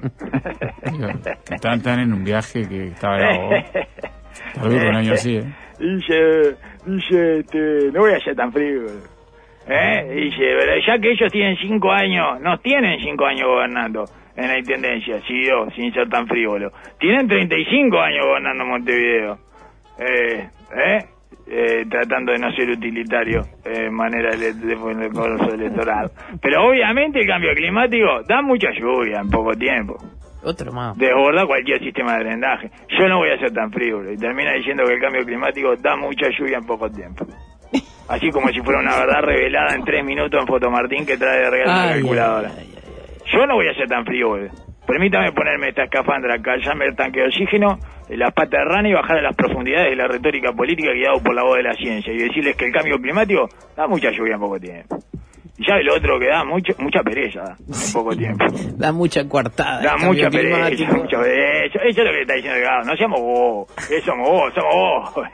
[1.50, 3.50] Están tan en un viaje que estaba bravo.
[3.52, 5.44] Está duro un año así, ¿eh?
[5.78, 8.90] Dice, dice, este, no voy a ser tan frívolo.
[9.68, 10.14] ¿Eh?
[10.14, 14.04] Dice, pero ya que ellos tienen cinco años, no tienen cinco años gobernando
[14.36, 16.70] en la intendencia, siguió sin ser tan frívolo.
[17.00, 19.38] Tienen 35 años gobernando Montevideo.
[19.98, 21.04] Eh, ¿eh?
[21.48, 26.10] Eh, tratando de no ser utilitario eh, manera ele- de, de, de electoral.
[26.42, 29.96] Pero obviamente el cambio climático da mucha lluvia en poco tiempo
[30.42, 30.98] Otro más.
[30.98, 32.70] desborda cualquier sistema de drenaje.
[32.98, 35.94] Yo no voy a ser tan frívolo y termina diciendo que el cambio climático da
[35.94, 37.24] mucha lluvia en poco tiempo.
[38.08, 41.50] Así como si fuera una verdad revelada en tres minutos en Fotomartín que trae de
[41.50, 42.50] regalo Ay, calculadora.
[42.56, 43.32] ay, ay, ay.
[43.32, 44.48] Yo no voy a ser tan frívolo.
[44.86, 47.78] Permítame ponerme esta escafandra, callarme el tanque de oxígeno,
[48.08, 51.34] las patas de rana y bajar a las profundidades de la retórica política guiado por
[51.34, 54.40] la voz de la ciencia y decirles que el cambio climático da mucha lluvia en
[54.40, 54.98] poco tiempo.
[55.58, 58.44] Y ya el otro que da mucho, mucha pereza da, en poco tiempo.
[58.76, 59.80] Da mucha coartada.
[59.80, 61.78] Da mucha pereza, mucha pereza.
[61.82, 62.84] Eso es lo que está diciendo el Gado.
[62.84, 63.90] No seamos vos.
[63.90, 65.14] Eh, somos vos, somos vos.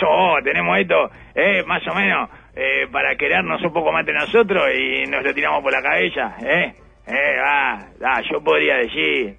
[0.00, 0.44] somos vos.
[0.44, 5.08] Tenemos esto, eh, más o menos, eh, para querernos un poco más entre nosotros y
[5.08, 6.34] nos lo tiramos por la cabeza.
[6.44, 6.74] Eh,
[7.06, 9.36] eh, ah, ah, yo podría decir.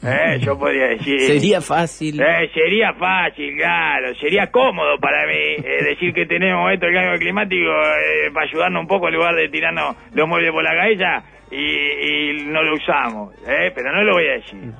[0.00, 1.20] Eh, yo podría decir.
[1.22, 2.20] Sería fácil.
[2.20, 5.32] Eh, sería fácil, claro, sería cómodo para mí
[5.64, 9.34] eh, decir que tenemos esto, el cambio climático, eh, para ayudarnos un poco en lugar
[9.34, 14.04] de tirarnos los muebles por la cabeza y, y no lo usamos, eh, pero no
[14.04, 14.72] lo voy a decir.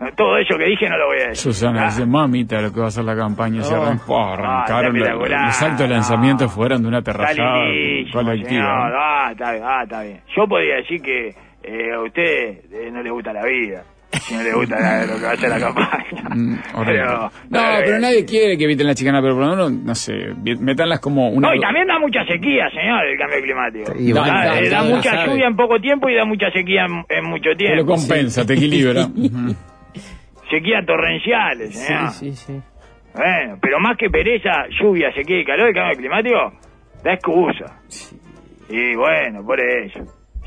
[0.00, 1.52] No, todo eso que dije no lo voy a decir.
[1.52, 3.62] Susana Ah, dice, mamita, lo que va a ser la campaña.
[3.62, 3.82] Se Oh.
[3.84, 5.46] arran- oh, arrancaron Ah, los, espectacular.
[5.46, 8.48] los actos de lanzamiento fueron de una terrazada lindísimo, colectiva.
[8.48, 8.92] señor.
[8.96, 10.20] Ah, está, bien, ah, está bien.
[10.34, 11.34] Yo podría decir que
[11.64, 15.16] eh, a usted eh, no le gusta la vida, si no le gusta la- lo
[15.18, 16.04] que va a ser la campaña.
[16.34, 16.56] Mm.
[16.86, 19.94] Pero- no, eh, pero nadie quiere que eviten la chicana, pero por lo menos, no
[19.94, 20.12] sé,
[20.58, 21.48] metanlas como una...
[21.50, 23.92] No, y también da mucha sequía, señor, el cambio climático.
[24.24, 25.30] Da, eh, da mucha sabe.
[25.30, 27.76] lluvia en poco tiempo y da mucha sequía en, en mucho Te tiempo.
[27.76, 29.04] lo compensa, te equilibra.
[29.16, 29.54] Ujú.
[30.50, 32.10] Sequías torrenciales, Sí, señor.
[32.10, 32.60] sí, sí.
[33.14, 34.50] Bueno, pero más que pereza,
[34.80, 36.52] lluvia, sequía y calor, el cambio climático,
[37.04, 37.80] da excusa.
[38.70, 40.00] Y bueno, por eso.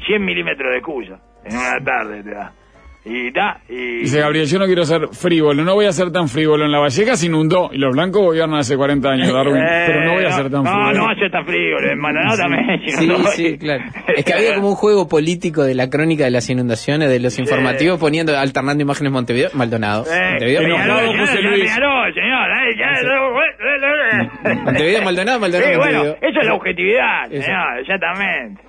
[0.07, 2.53] 100 milímetros de excusa en una tarde te da.
[3.09, 3.99] Y da, y...
[3.99, 6.65] Dice Gabriel, yo no quiero ser frívolo, no voy a ser tan frívolo.
[6.65, 10.03] En La Valleja se inundó y los blancos gobiernan hace 40 años, Darwin, Eh, pero
[10.03, 10.91] no voy a ser tan no, frívolo.
[10.91, 12.81] No, no va a ser tan frío, en Maldonado también.
[12.85, 13.85] si Sí, no, sí, claro.
[14.13, 17.39] Es que había como un juego político de la crónica de las inundaciones, de los
[17.39, 20.03] informativos, poniendo, alternando imágenes Montevideo, Maldonado.
[20.03, 21.63] Eh, Montevideo, enojado, Peñarol, José ya, Luis.
[21.63, 22.47] Peñarol, señor,
[24.43, 28.67] ya, Montevideo, Maldonado, Maldonado, Sí, bueno, eso es la objetividad, señor, exactamente.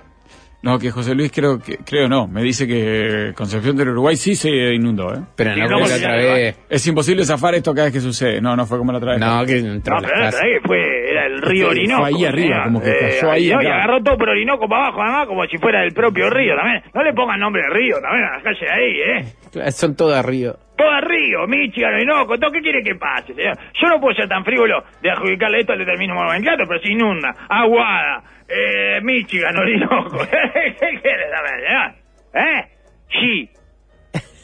[0.61, 4.35] No, que José Luis creo que creo no, me dice que Concepción del Uruguay sí
[4.35, 5.21] se inundó, ¿eh?
[5.35, 6.57] Pero no no, como la otra vez.
[6.69, 8.41] Es imposible zafar esto cada vez que sucede.
[8.41, 9.21] No, no fue como la otra vez.
[9.21, 10.98] No, que entró No, pero la otra vez fue,
[11.35, 12.05] el río Orinoco.
[12.05, 12.63] ahí arriba, señor.
[12.65, 15.57] como que cayó ahí no, y agarró todo por Orinoco para abajo, además, como si
[15.57, 16.83] fuera el propio río también.
[16.93, 19.71] No le pongan nombre de río también a la calle de ahí, ¿eh?
[19.71, 20.53] Son todas río.
[20.77, 23.57] Todo río, Michigan, Orinoco, todo, ¿qué quiere que pase, señor?
[23.81, 27.35] Yo no puedo ser tan frívolo de adjudicarle esto al determinismo nomenclato, pero se inunda,
[27.49, 30.19] aguada, eh, Michigan, Orinoco.
[30.31, 31.91] ¿Qué quiere saber, señor?
[32.33, 32.65] ¿Eh?
[33.11, 33.49] Sí.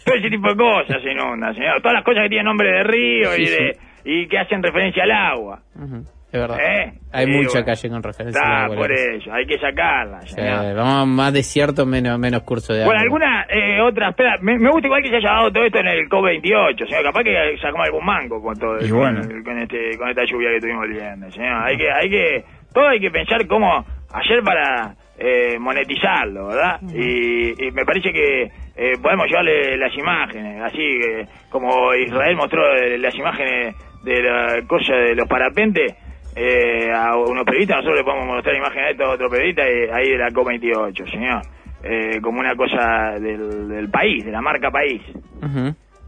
[0.05, 1.77] Todo ese tipo de cosas se inundan, señor.
[1.81, 3.77] Todas las cosas que tienen nombre de río y Sí, de
[4.07, 5.59] y que hacen referencia al agua.
[5.75, 6.03] Ujú,
[6.35, 6.57] Es verdad.
[6.59, 6.93] ¿Eh?
[7.13, 7.65] Hay Sí, mucha bueno.
[7.65, 10.75] calle con referencia Está, agua, por eso, hay que sacarla, Eh, señor.
[10.75, 13.03] vamos a más desierto, menos, menos curso de Bueno, agua.
[13.03, 15.87] alguna eh, otra, espera, me, me gusta igual que se haya dado todo esto en
[15.87, 19.21] el COP28, señor, capaz que sacamos algún mango con todo Y con, bueno.
[19.45, 21.63] con este con esta lluvia que estuvimos viendo, señor.
[21.63, 26.81] Hay que hay que todo hay que pensar cómo hacer para eh, monetizarlo, ¿verdad?
[26.93, 28.43] Y, y me parece que
[28.75, 33.73] eh, podemos llevarle las imágenes, así que como Israel mostró eh, las imágenes
[34.03, 35.95] de la cosa de los parapentes
[36.35, 40.09] eh, a unos periodistas, nosotros le podemos mostrar imágenes de estos otros periodistas eh, ahí
[40.09, 41.41] de la COP28, señor.
[41.83, 45.01] Eh, como una cosa del, del país, de la marca país.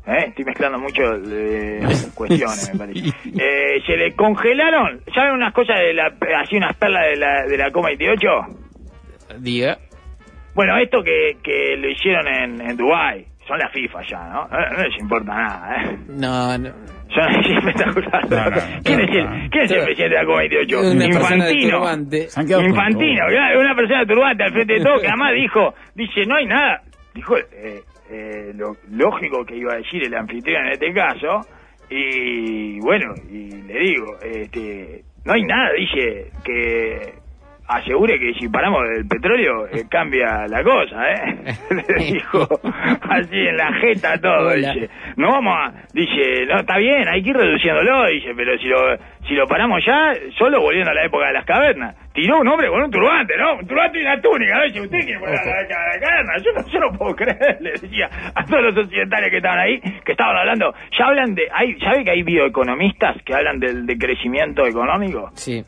[0.07, 0.25] ¿Eh?
[0.29, 1.03] Estoy mezclando mucho
[2.15, 3.09] cuestiones, me parece.
[3.37, 6.11] Eh, se le congelaron, ¿saben unas cosas de la,
[6.41, 8.57] así unas perlas de la, de la COP28?
[9.39, 9.77] Diga.
[10.55, 14.47] Bueno, esto que, que lo hicieron en, en Dubái, son la FIFA ya, ¿no?
[14.47, 15.97] No, no les importa nada, ¿eh?
[16.09, 16.69] No, no.
[17.09, 18.29] Son espectaculares.
[18.29, 19.49] No, no, ¿Quién, no, es el, no.
[19.49, 20.91] ¿Quién es el presidente de la COP28?
[20.91, 22.67] Una persona de Infantino.
[22.67, 23.25] Infantino,
[23.59, 26.81] una persona turbante al frente de todo que además dijo, dice, no hay nada,
[27.15, 27.81] dijo eh,
[28.11, 31.41] eh, lo lógico que iba a decir el anfitrión en este caso,
[31.89, 37.26] y bueno, y le digo, este, no hay nada, dice, que
[37.67, 41.37] asegure que si paramos el petróleo eh, cambia la cosa, ¿eh?
[41.71, 42.47] le dijo
[43.09, 44.73] así en la jeta todo, Hola.
[44.73, 48.67] dice, no vamos a, dice, no, está bien, hay que ir reduciéndolo, dice, pero si
[48.67, 48.77] lo,
[49.27, 51.95] si lo paramos ya, solo volviendo a la época de las cavernas.
[52.13, 53.57] Tiró un hombre con un turbante, ¿no?
[53.57, 54.63] Un turbante y una túnica.
[54.63, 56.33] Dice, ¿usted quiere poner a la, a la caverna?
[56.43, 59.79] Yo no, yo no puedo creer, le decía a todos los occidentales que estaban ahí,
[60.03, 64.65] que estaban hablando, ya hablan de, hay, ¿sabe que hay bioeconomistas que hablan del decrecimiento
[64.65, 65.29] económico?
[65.33, 65.63] Sí.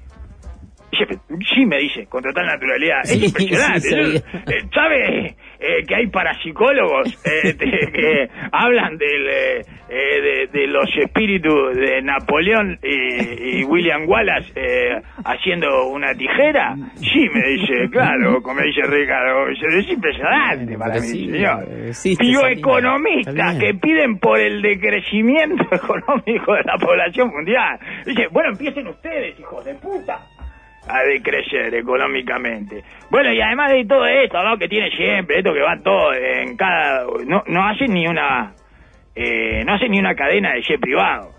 [0.91, 1.15] Jefe,
[1.53, 3.01] sí, me dice, con total naturalidad.
[3.03, 3.79] Sí, es impresionante.
[3.81, 10.59] sí, eh, ¿Sabe eh, que hay parapsicólogos eh, de- que hablan del, eh, eh, de,
[10.59, 16.75] de los espíritus de Napoleón y, y William Wallace eh, haciendo una tijera?
[16.95, 19.47] Sí, me dice, claro, como dice Ricardo.
[19.49, 21.65] Es impresionante para mí, señor.
[22.19, 27.79] Bioeconomistas que piden por el decrecimiento económico de la población mundial.
[28.05, 30.19] Dice, bueno, empiecen ustedes, hijos de puta
[30.89, 32.83] a decrecer económicamente.
[33.11, 34.57] Bueno, y además de todo esto, ¿no?
[34.57, 37.05] Que tiene siempre, esto que va todo en cada...
[37.25, 38.53] No, no hacen ni una...
[39.15, 41.29] Eh, no hacen ni una cadena de jet privado.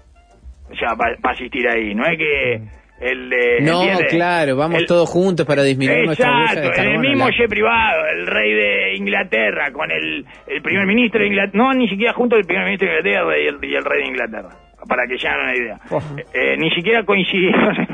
[0.70, 1.94] O sea, para asistir ahí.
[1.94, 2.60] No es que
[3.00, 3.60] el de...
[3.62, 7.36] No, claro, vamos El- todos juntos para disminuir nuestra Exacto, de en el mismo La-
[7.36, 11.88] jet privado, el rey de Inglaterra con el, el primer ministro de Inglaterra, no, ni
[11.88, 14.48] siquiera junto el primer ministro de Inglaterra y el, y el rey de Inglaterra,
[14.90, 15.78] para que ya hagan una idea.
[16.18, 17.86] Eh, eh, ni siquiera coincidieron en.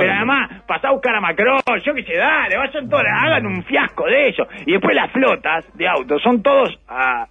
[0.00, 3.62] Pero además, pasá a buscar a Macron, yo que sé, dale, vayan todos, hagan un
[3.62, 4.46] fiasco de eso.
[4.66, 7.26] Y después las flotas de autos son todos a,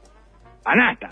[0.64, 1.10] a nafta.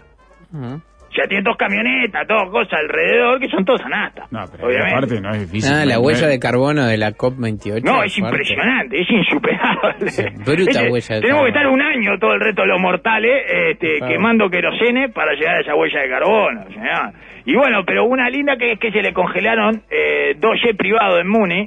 [0.54, 0.82] Ujú.
[1.16, 4.26] Ya tienen dos camionetas, dos cosas alrededor que son todos a nafta.
[4.32, 4.96] No, pero obviamente.
[4.96, 5.74] aparte no es difícil.
[5.74, 7.84] Ah, la huella de carbono de la COP28.
[7.84, 10.10] No, es impresionante, es insuperable.
[10.10, 13.32] Sí, bruta huella de Tenemos que estar un año todo el resto de los mortales
[13.72, 14.12] este, Claro.
[14.14, 16.64] quemando querosene para llegar a esa huella de carbono.
[16.70, 17.14] señor.
[17.46, 21.20] Y bueno, pero una linda que es que se le congelaron eh, dos jets privados
[21.22, 21.66] en Muni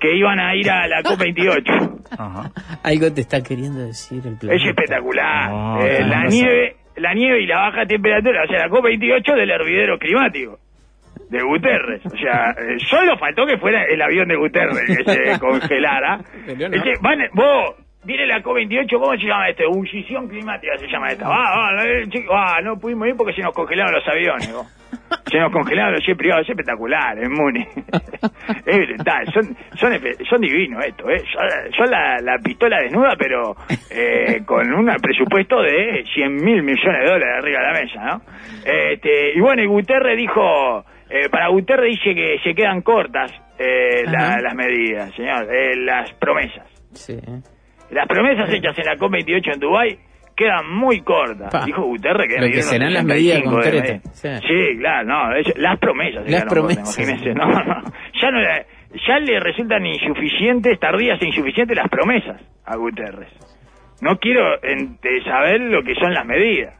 [0.00, 2.00] que iban a ir a la COP28.
[2.18, 2.50] Ajá.
[2.84, 4.54] Algo te está queriendo decir el planeta.
[4.62, 5.48] Es espectacular.
[5.50, 9.50] Ah, Eh, la nieve la nieve y la baja temperatura, o sea, la COP28 del
[9.50, 10.58] hervidero climático.
[11.30, 15.38] De Guterres, o sea, eh, solo faltó que fuera el avión de Guterres que se
[15.40, 16.20] congelara.
[16.46, 17.74] Ese- van- vos,
[18.04, 19.62] viene la COP28, ¿cómo se llama esto?
[19.62, 21.26] Ebullición climática se llama esta.
[21.26, 24.52] Ah, ah, eh, ah, no pudimos ir porque se nos congelaron los aviones.
[24.52, 24.66] vos.
[25.30, 27.60] Se nos congelaron los jets privados, es espectacular, es Muni.
[28.66, 29.92] es brutal, son, son,
[30.28, 31.22] son divinos esto, ¿eh?
[31.32, 33.56] Son, son la, la pistola desnuda, pero
[33.90, 38.22] eh, con un presupuesto de 100 mil millones de dólares arriba de la mesa, ¿no?
[38.64, 44.02] Este, y bueno, y Guterres dijo, eh, para Guterres dice que se quedan cortas eh,
[44.06, 46.66] la- las medidas, señor, eh, las promesas.
[46.92, 47.16] Sí.
[47.90, 49.98] Las promesas hechas en la COP28 en Dubái
[50.42, 51.50] quedan muy cortas.
[51.52, 51.64] Pa.
[51.64, 54.18] Dijo Guterres que Lo que serán las medidas 65 de concretas.
[54.18, 54.28] Sí.
[54.48, 56.28] Sí, claro, no, las promesas.
[56.30, 56.96] Las promesas.
[57.34, 57.82] no, no,
[58.20, 58.66] ya no le-
[59.08, 63.28] ya le resultan insuficientes, tardías e insuficientes las promesas a Guterres.
[64.02, 64.44] No quiero
[65.24, 66.74] saber lo que son las medidas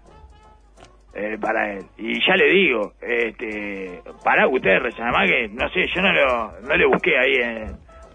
[1.14, 1.84] eh, para él.
[1.98, 6.76] Y ya le digo, este, para Guterres, además que, no sé, yo no lo, no
[6.76, 7.66] le busqué ahí en,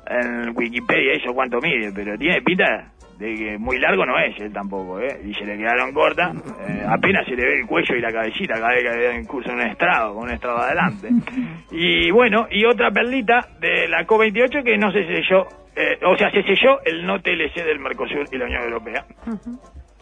[0.10, 4.54] en Wikipedia eso cuánto mide, pero tiene pinta de que muy largo no es él
[4.54, 5.20] tampoco, ¿eh?
[5.26, 6.36] Y se le quedaron cortas,
[6.68, 9.26] eh, apenas se le ve el cuello y la cabecita cada vez que hay un
[9.26, 11.10] curso en un estrado, con un estrado adelante.
[11.72, 15.46] Y bueno, y otra perlita de la COP28 que no se selló,
[15.76, 19.06] eh, o sea, se selló el no TLC del Mercosur y la Unión Europea.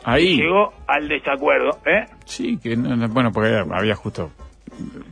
[0.03, 0.37] Ahí.
[0.37, 2.05] Llegó al desacuerdo, ¿eh?
[2.25, 4.29] Sí, que no- no- bueno, porque había justo.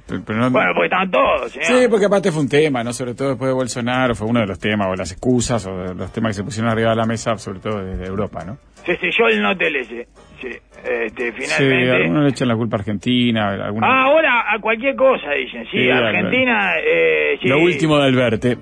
[0.08, 1.66] Pero- pero no- Bueno, porque estaban todos, señor.
[1.68, 2.94] Sí, porque aparte fue un tema, ¿no?
[2.94, 5.96] Sobre todo después de Bolsonaro, fue uno de los temas, o las excusas, o de
[5.96, 8.58] los temas que se pusieron arriba de la mesa, sobre todo desde Europa, ¿no?
[8.86, 10.08] Se selló el no TLC.
[10.42, 10.48] Sí,
[10.84, 11.92] este, Sí, finalmente.
[11.96, 13.90] algunos le echan la culpa a Argentina, algunos...
[13.90, 15.64] Ah, ahora a cualquier cosa dicen.
[15.72, 16.74] Sí, Sí, Argentina.
[16.86, 17.48] Eh, sí.
[17.48, 18.58] Lo último del Verte.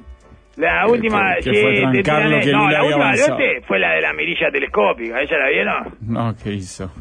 [0.58, 1.18] La que última.
[1.20, 3.62] fue- que sí, fue te trancar tiran lo el- que No, Lula la última lote
[3.66, 5.22] fue la de la mirilla telescópica.
[5.22, 5.96] ¿Esa la vieron?
[6.02, 6.92] No, ¿qué hizo?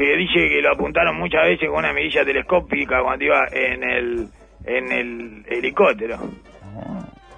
[0.00, 4.28] Que dice que lo apuntaron muchas veces con una mirilla telescópica cuando iba en el,
[4.64, 6.18] en el helicóptero.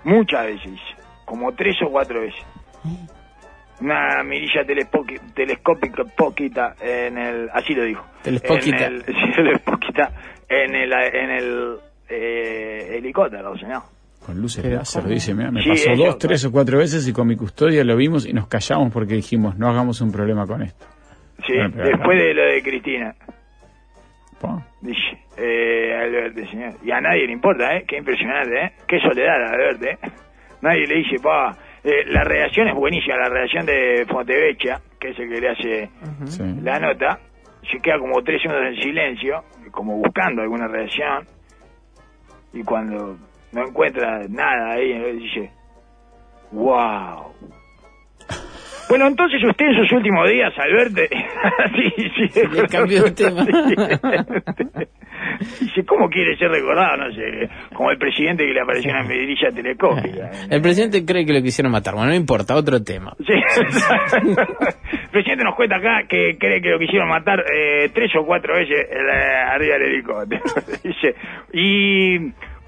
[0.04, 0.78] Muchas veces.
[1.24, 2.40] Como tres o cuatro veces.
[3.80, 7.50] Una mirilla telescópica poquita en el...
[7.52, 8.06] Así lo dijo.
[8.22, 8.86] Telespoquita.
[8.86, 9.02] En el,
[10.48, 11.76] en el, en el
[12.08, 13.82] eh, helicóptero, señor.
[14.24, 17.26] Con luces láser, dice, mira, me Sí, pasó dos, tres o cuatro veces y con
[17.26, 20.86] mi custodia lo vimos y nos callamos porque dijimos, no hagamos un problema con esto.
[21.46, 23.14] Sí, después de lo de Cristina.
[24.80, 26.72] Dice, eh, Alberto, señor.
[26.82, 27.84] Y a nadie le importa, ¿eh?
[27.86, 28.72] Qué impresionante, ¿eh?
[28.88, 29.98] Qué soledad, Alberto, ¿eh?
[30.62, 31.56] Nadie le dice, pa.
[31.84, 35.90] eh, la redacción es buenísima, la redacción de Fontevecchia, que es el que le hace
[36.62, 37.18] la nota.
[37.70, 41.26] Se queda como tres segundos en silencio, como buscando alguna redacción.
[42.52, 43.16] Y cuando
[43.52, 45.50] no encuentra nada ahí, dice,
[46.50, 47.32] wow.
[48.92, 51.00] Bueno, entonces usted en sus últimos días, Alberto,
[51.96, 53.42] sí, sí, Le cambió el tema.
[55.60, 56.98] Dice, ¿cómo quiere ser recordado?
[56.98, 60.30] No sé, como el presidente que le apareció una mirilla telescópica.
[60.50, 61.94] El presidente cree que lo quisieron matar.
[61.94, 63.16] Bueno, no importa, otro tema.
[63.26, 63.32] Sí.
[63.32, 68.56] el presidente nos cuenta acá que cree que lo quisieron matar eh, tres o cuatro
[68.56, 68.94] veces eh,
[69.48, 70.42] arriba del helicóptero.
[70.84, 71.14] Dice,
[71.54, 72.18] ¿y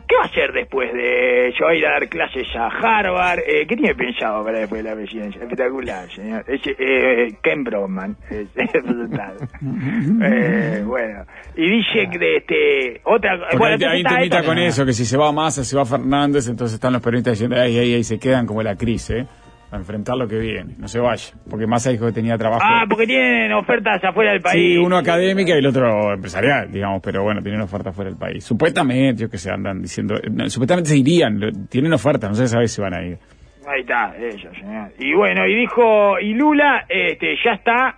[0.07, 3.41] qué va a hacer después de yo va a ir a dar clases a Harvard?
[3.41, 5.43] Eh, ¿Qué tiene pensado para después de la presidencia?
[5.43, 6.45] Espectacular, señor.
[6.47, 8.17] Ese, eh, Ken Brockman.
[8.31, 9.37] Es, es brutal.
[10.25, 11.25] Eh, bueno.
[11.57, 13.39] Y dice que de este, otra...
[13.57, 16.49] Bueno, hay, hay un temita con eso, que si se va Massa, se va Fernández,
[16.49, 19.27] entonces están los peronistas diciendo, ay, ay, ay, se quedan como la crisis, ¿eh?
[19.75, 21.35] A enfrentar lo que viene, no se vaya.
[21.51, 22.63] Porque Massa dijo que tenía trabajo.
[22.65, 24.55] Ah, porque tienen ofertas afuera del país.
[24.55, 28.45] Sí, uno académica y el otro empresarial, digamos, pero bueno, tienen oferta fuera del país.
[28.45, 32.69] Supuestamente, yo que sé, andan diciendo, no, supuestamente se irían, tienen oferta, no se sabe
[32.69, 33.19] si van a ir.
[33.67, 34.93] Ahí está, ellos, señor.
[34.99, 37.97] Y bueno, y dijo, y Lula este, ya está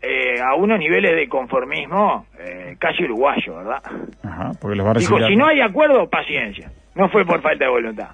[0.00, 3.82] eh, a unos niveles de conformismo eh, casi uruguayo, ¿verdad?
[4.22, 5.26] Ajá, porque los va a Dijo, recibir.
[5.34, 6.70] si no hay acuerdo, paciencia.
[6.94, 8.10] No fue por falta de voluntad.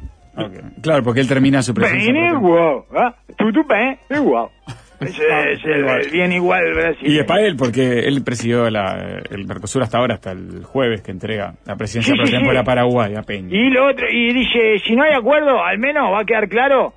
[0.83, 2.13] Claro, porque él termina su presencia.
[2.33, 3.15] Igual, ¿ah?
[3.37, 4.49] Tudo bem igual.
[5.01, 5.23] Ese
[5.53, 7.11] es el, el bien igual Brasil.
[7.11, 11.01] Y es para él, porque él presidió la- el Mercosur hasta ahora, hasta el jueves
[11.01, 12.59] que entrega la presidencia Sí, por sí, ejemplo, sí.
[12.59, 13.49] a Paraguay, a Peña.
[13.51, 16.93] Y lo otro, y dice, si no hay acuerdo, al menos va a quedar claro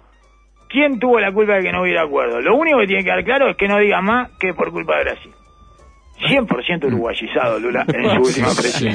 [0.70, 2.42] quién tuvo la culpa de que no hubiera acuerdo.
[2.42, 4.98] Lo único que tiene que quedar claro es que no diga más que por culpa
[4.98, 5.32] de Brasil.
[6.28, 8.88] 100% uruguayizado Lula en su última sí.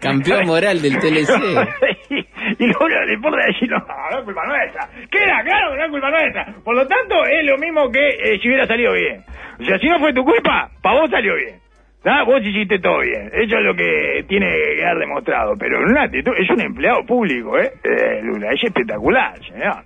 [0.00, 1.28] Campeón moral del TLC.
[2.58, 4.88] y luego le importa decir, no, no es culpa nuestra.
[5.10, 6.46] Queda claro que no es culpa nuestra.
[6.64, 9.22] Por lo tanto, es lo mismo que eh, si hubiera salido bien.
[9.60, 11.64] O sea, si no fue tu culpa, para vos salió bien.
[12.06, 12.22] ¿Ah?
[12.24, 13.30] Vos hiciste todo bien.
[13.32, 15.56] Eso es lo que tiene que quedar demostrado.
[15.58, 17.72] Pero en es un empleado público, ¿eh?
[17.82, 19.84] Eh, Lula, es espectacular, señor.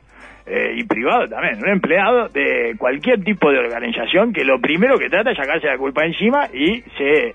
[0.51, 5.11] Eh, y privado también, un empleado de cualquier tipo de organización que lo primero que
[5.11, 7.35] trata es sacarse la culpa encima y se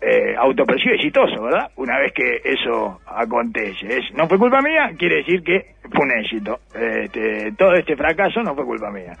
[0.00, 1.70] eh, autopercibe exitoso, ¿verdad?
[1.76, 3.98] Una vez que eso acontece.
[3.98, 6.60] Es, no fue culpa mía, quiere decir que fue un éxito.
[6.74, 9.12] Este, todo este fracaso no fue culpa mía.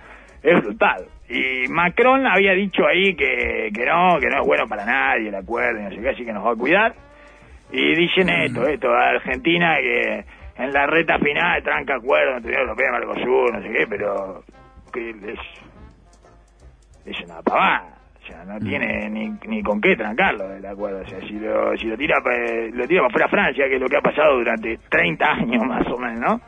[0.42, 1.04] Es brutal.
[1.28, 5.34] Y Macron había dicho ahí que, que no, que no es bueno para nadie el
[5.34, 6.94] acuerdo y no sé qué, así que nos va a cuidar.
[7.70, 10.24] Y dicen esto, esto, Argentina que
[10.56, 14.42] en la reta final tranca acuerdo entre Unión Europea y Mercosur, no sé qué, pero
[14.92, 15.38] que es,
[17.06, 17.89] es una pavada.
[18.46, 21.00] No tiene ni, ni con qué trancarlo el acuerdo.
[21.02, 22.30] O sea, si lo, si lo tira pa-
[22.72, 25.86] lo tira para fuera Francia, que es lo que ha pasado durante 30 años más
[25.86, 26.40] o menos, ¿no?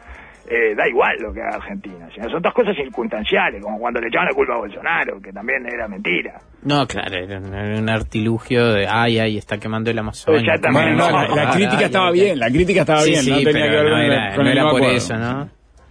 [0.51, 2.07] Eh, da igual lo que haga Argentina.
[2.11, 5.33] O sea, son dos cosas circunstanciales, como cuando le echaban la culpa a Bolsonaro, que
[5.33, 6.35] también era mentira.
[6.65, 10.41] No, claro, era un, era un artilugio de, ay, ay, está quemando el Amazonia.
[10.41, 10.95] Exactamente.
[10.97, 13.11] Bueno, no, la, No, la no, crítica ay, estaba ay, bien, la crítica estaba Sí,
[13.11, 14.63] bien, sí, no tenía pero que ver no con, el- era, con no el era
[14.69, 14.97] por acuerdo.
[14.97, 15.49] eso, ¿no?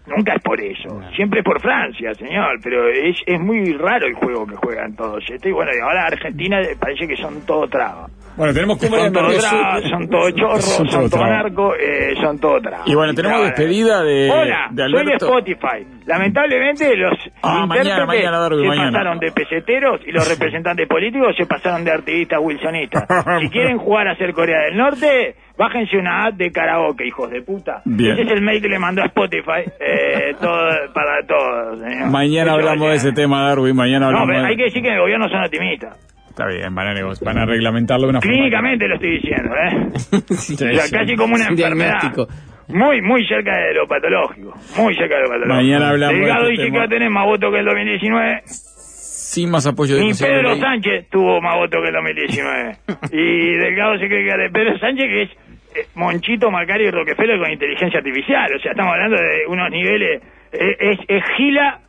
[0.08, 1.02] Nunca es por eso.
[1.16, 2.60] Siempre es por Francia, señor.
[2.64, 5.24] Pero es, es muy raro el juego que juegan todos.
[5.30, 5.50] ¿este?
[5.50, 8.12] Y bueno, y ahora Argentina parece que son todo trabas.
[8.42, 12.40] Bueno, tenemos de Son todo trabas, son todo chorros, Son son todo narcos, eh, son
[12.40, 12.60] todo.
[12.88, 15.14] Y bueno, tenemos despedida de- Hola, de soy de.
[15.14, 15.86] Spotify.
[16.08, 17.14] Lamentablemente los
[17.44, 18.92] Ah, mañana, mañana, Darby, se mañana.
[18.92, 23.06] pasaron de peseteros y los representantes políticos se pasaron de activistas wilsonistas.
[23.42, 27.44] si quieren jugar a ser Corea del Norte, bájense una app de karaoke, hijos de
[27.44, 27.84] puta.
[27.86, 28.14] Bien.
[28.14, 31.80] Ese es el mail que le mandó a Spotify eh, todo, para todos.
[31.80, 32.10] señor.
[32.10, 33.76] Mañana Eso hablamos de ese tema, Darwin.
[33.76, 34.28] Mañana No, hablamos.
[34.30, 36.08] pero de- hay que decir que en el gobierno son optimistas.
[36.42, 38.34] Está bien, van a, nego- van a reglamentarlo de una forma.
[38.34, 39.88] Clínicamente lo estoy diciendo, ¿eh?
[40.36, 40.96] Sí, O sea, sí.
[40.96, 42.00] casi como una Un enfermedad.
[42.02, 42.28] diagnóstico.
[42.70, 44.54] Muy, muy cerca de lo patológico.
[44.78, 45.56] Muy cerca de lo patológico.
[45.56, 46.74] Mañana hablamos de Delgado este dice tema.
[46.74, 48.42] que va a tener más votos que el 2019.
[48.46, 50.56] Sin más apoyo de Ni Pedro.
[50.56, 52.76] Sánchez tuvo más votos que el 2019.
[53.12, 55.30] y Delgado se cree que de Pedro Sánchez, que es
[55.76, 58.50] eh, Monchito, Macario y Rockefeller con inteligencia artificial.
[58.56, 60.22] O sea, estamos hablando de unos niveles.
[60.54, 61.80] eh, es, es Gila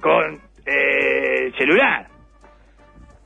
[0.00, 2.06] con eh, celular.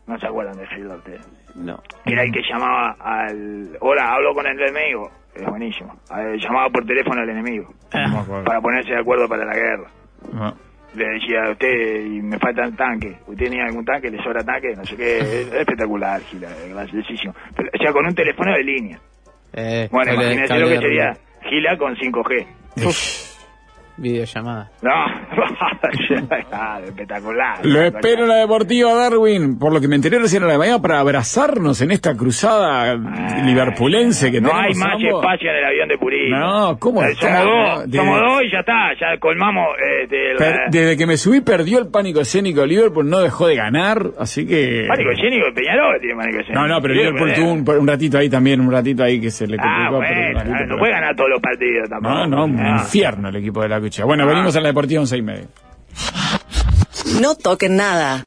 [0.07, 1.27] No se acuerdan de Gila ustedes.
[1.55, 1.81] No.
[2.05, 3.77] Era el que llamaba al...
[3.81, 5.11] Hola, hablo con el enemigo.
[5.35, 5.95] Es buenísimo.
[6.17, 7.73] Eh, llamaba por teléfono al enemigo.
[7.93, 8.45] No acuerdo.
[8.45, 9.91] Para ponerse de acuerdo para la guerra.
[10.33, 10.55] No.
[10.95, 13.17] Le decía a usted, y me faltan tanques.
[13.27, 14.11] ¿Usted tiene algún tanque?
[14.11, 14.75] ¿Le sobra tanque?
[14.77, 15.19] No sé qué.
[15.19, 16.49] Es espectacular, Gila.
[16.51, 17.35] es Graciosísimo.
[17.57, 18.99] Pero, o sea, con un teléfono de línea.
[19.55, 21.17] Eh, Bueno, imagínese lo que sería.
[21.49, 22.47] Gila con 5G.
[23.97, 24.71] Videollamada.
[24.83, 24.91] No,
[26.53, 27.65] Ah, espectacular.
[27.65, 29.59] Lo espero en la deportiva, Darwin.
[29.59, 32.95] Por lo que me enteré recién a la mañana para abrazarnos en esta cruzada
[33.45, 34.67] liverpulense que No tenemos.
[34.69, 35.23] hay más ambos.
[35.25, 36.37] espacio en el avión de Purismo.
[36.39, 37.43] No, ¿cómo Eh, está?
[37.43, 39.67] Somos No, dos, de- somos dos y ya está, ya colmamos
[40.03, 42.65] este, Per- desde que me subí perdió el pánico escénico.
[42.67, 44.85] Liverpool no dejó de ganar, así que.
[44.89, 46.61] Pánico escénico, Peñarol tiene pánico escénico.
[46.63, 49.47] No, no, pero Liverpool tuvo un, un ratito ahí también, un ratito ahí que se
[49.47, 50.01] le Ah, complicó.
[50.01, 52.15] pero un bueno, ratito, no pero- puede ganar todos los partidos tampoco.
[52.15, 52.77] No, no, un Ah.
[52.81, 54.27] infierno el equipo de la Bueno, Ah.
[54.27, 55.47] venimos a la deportiva 11 y media.
[57.21, 58.23] No toquen nada.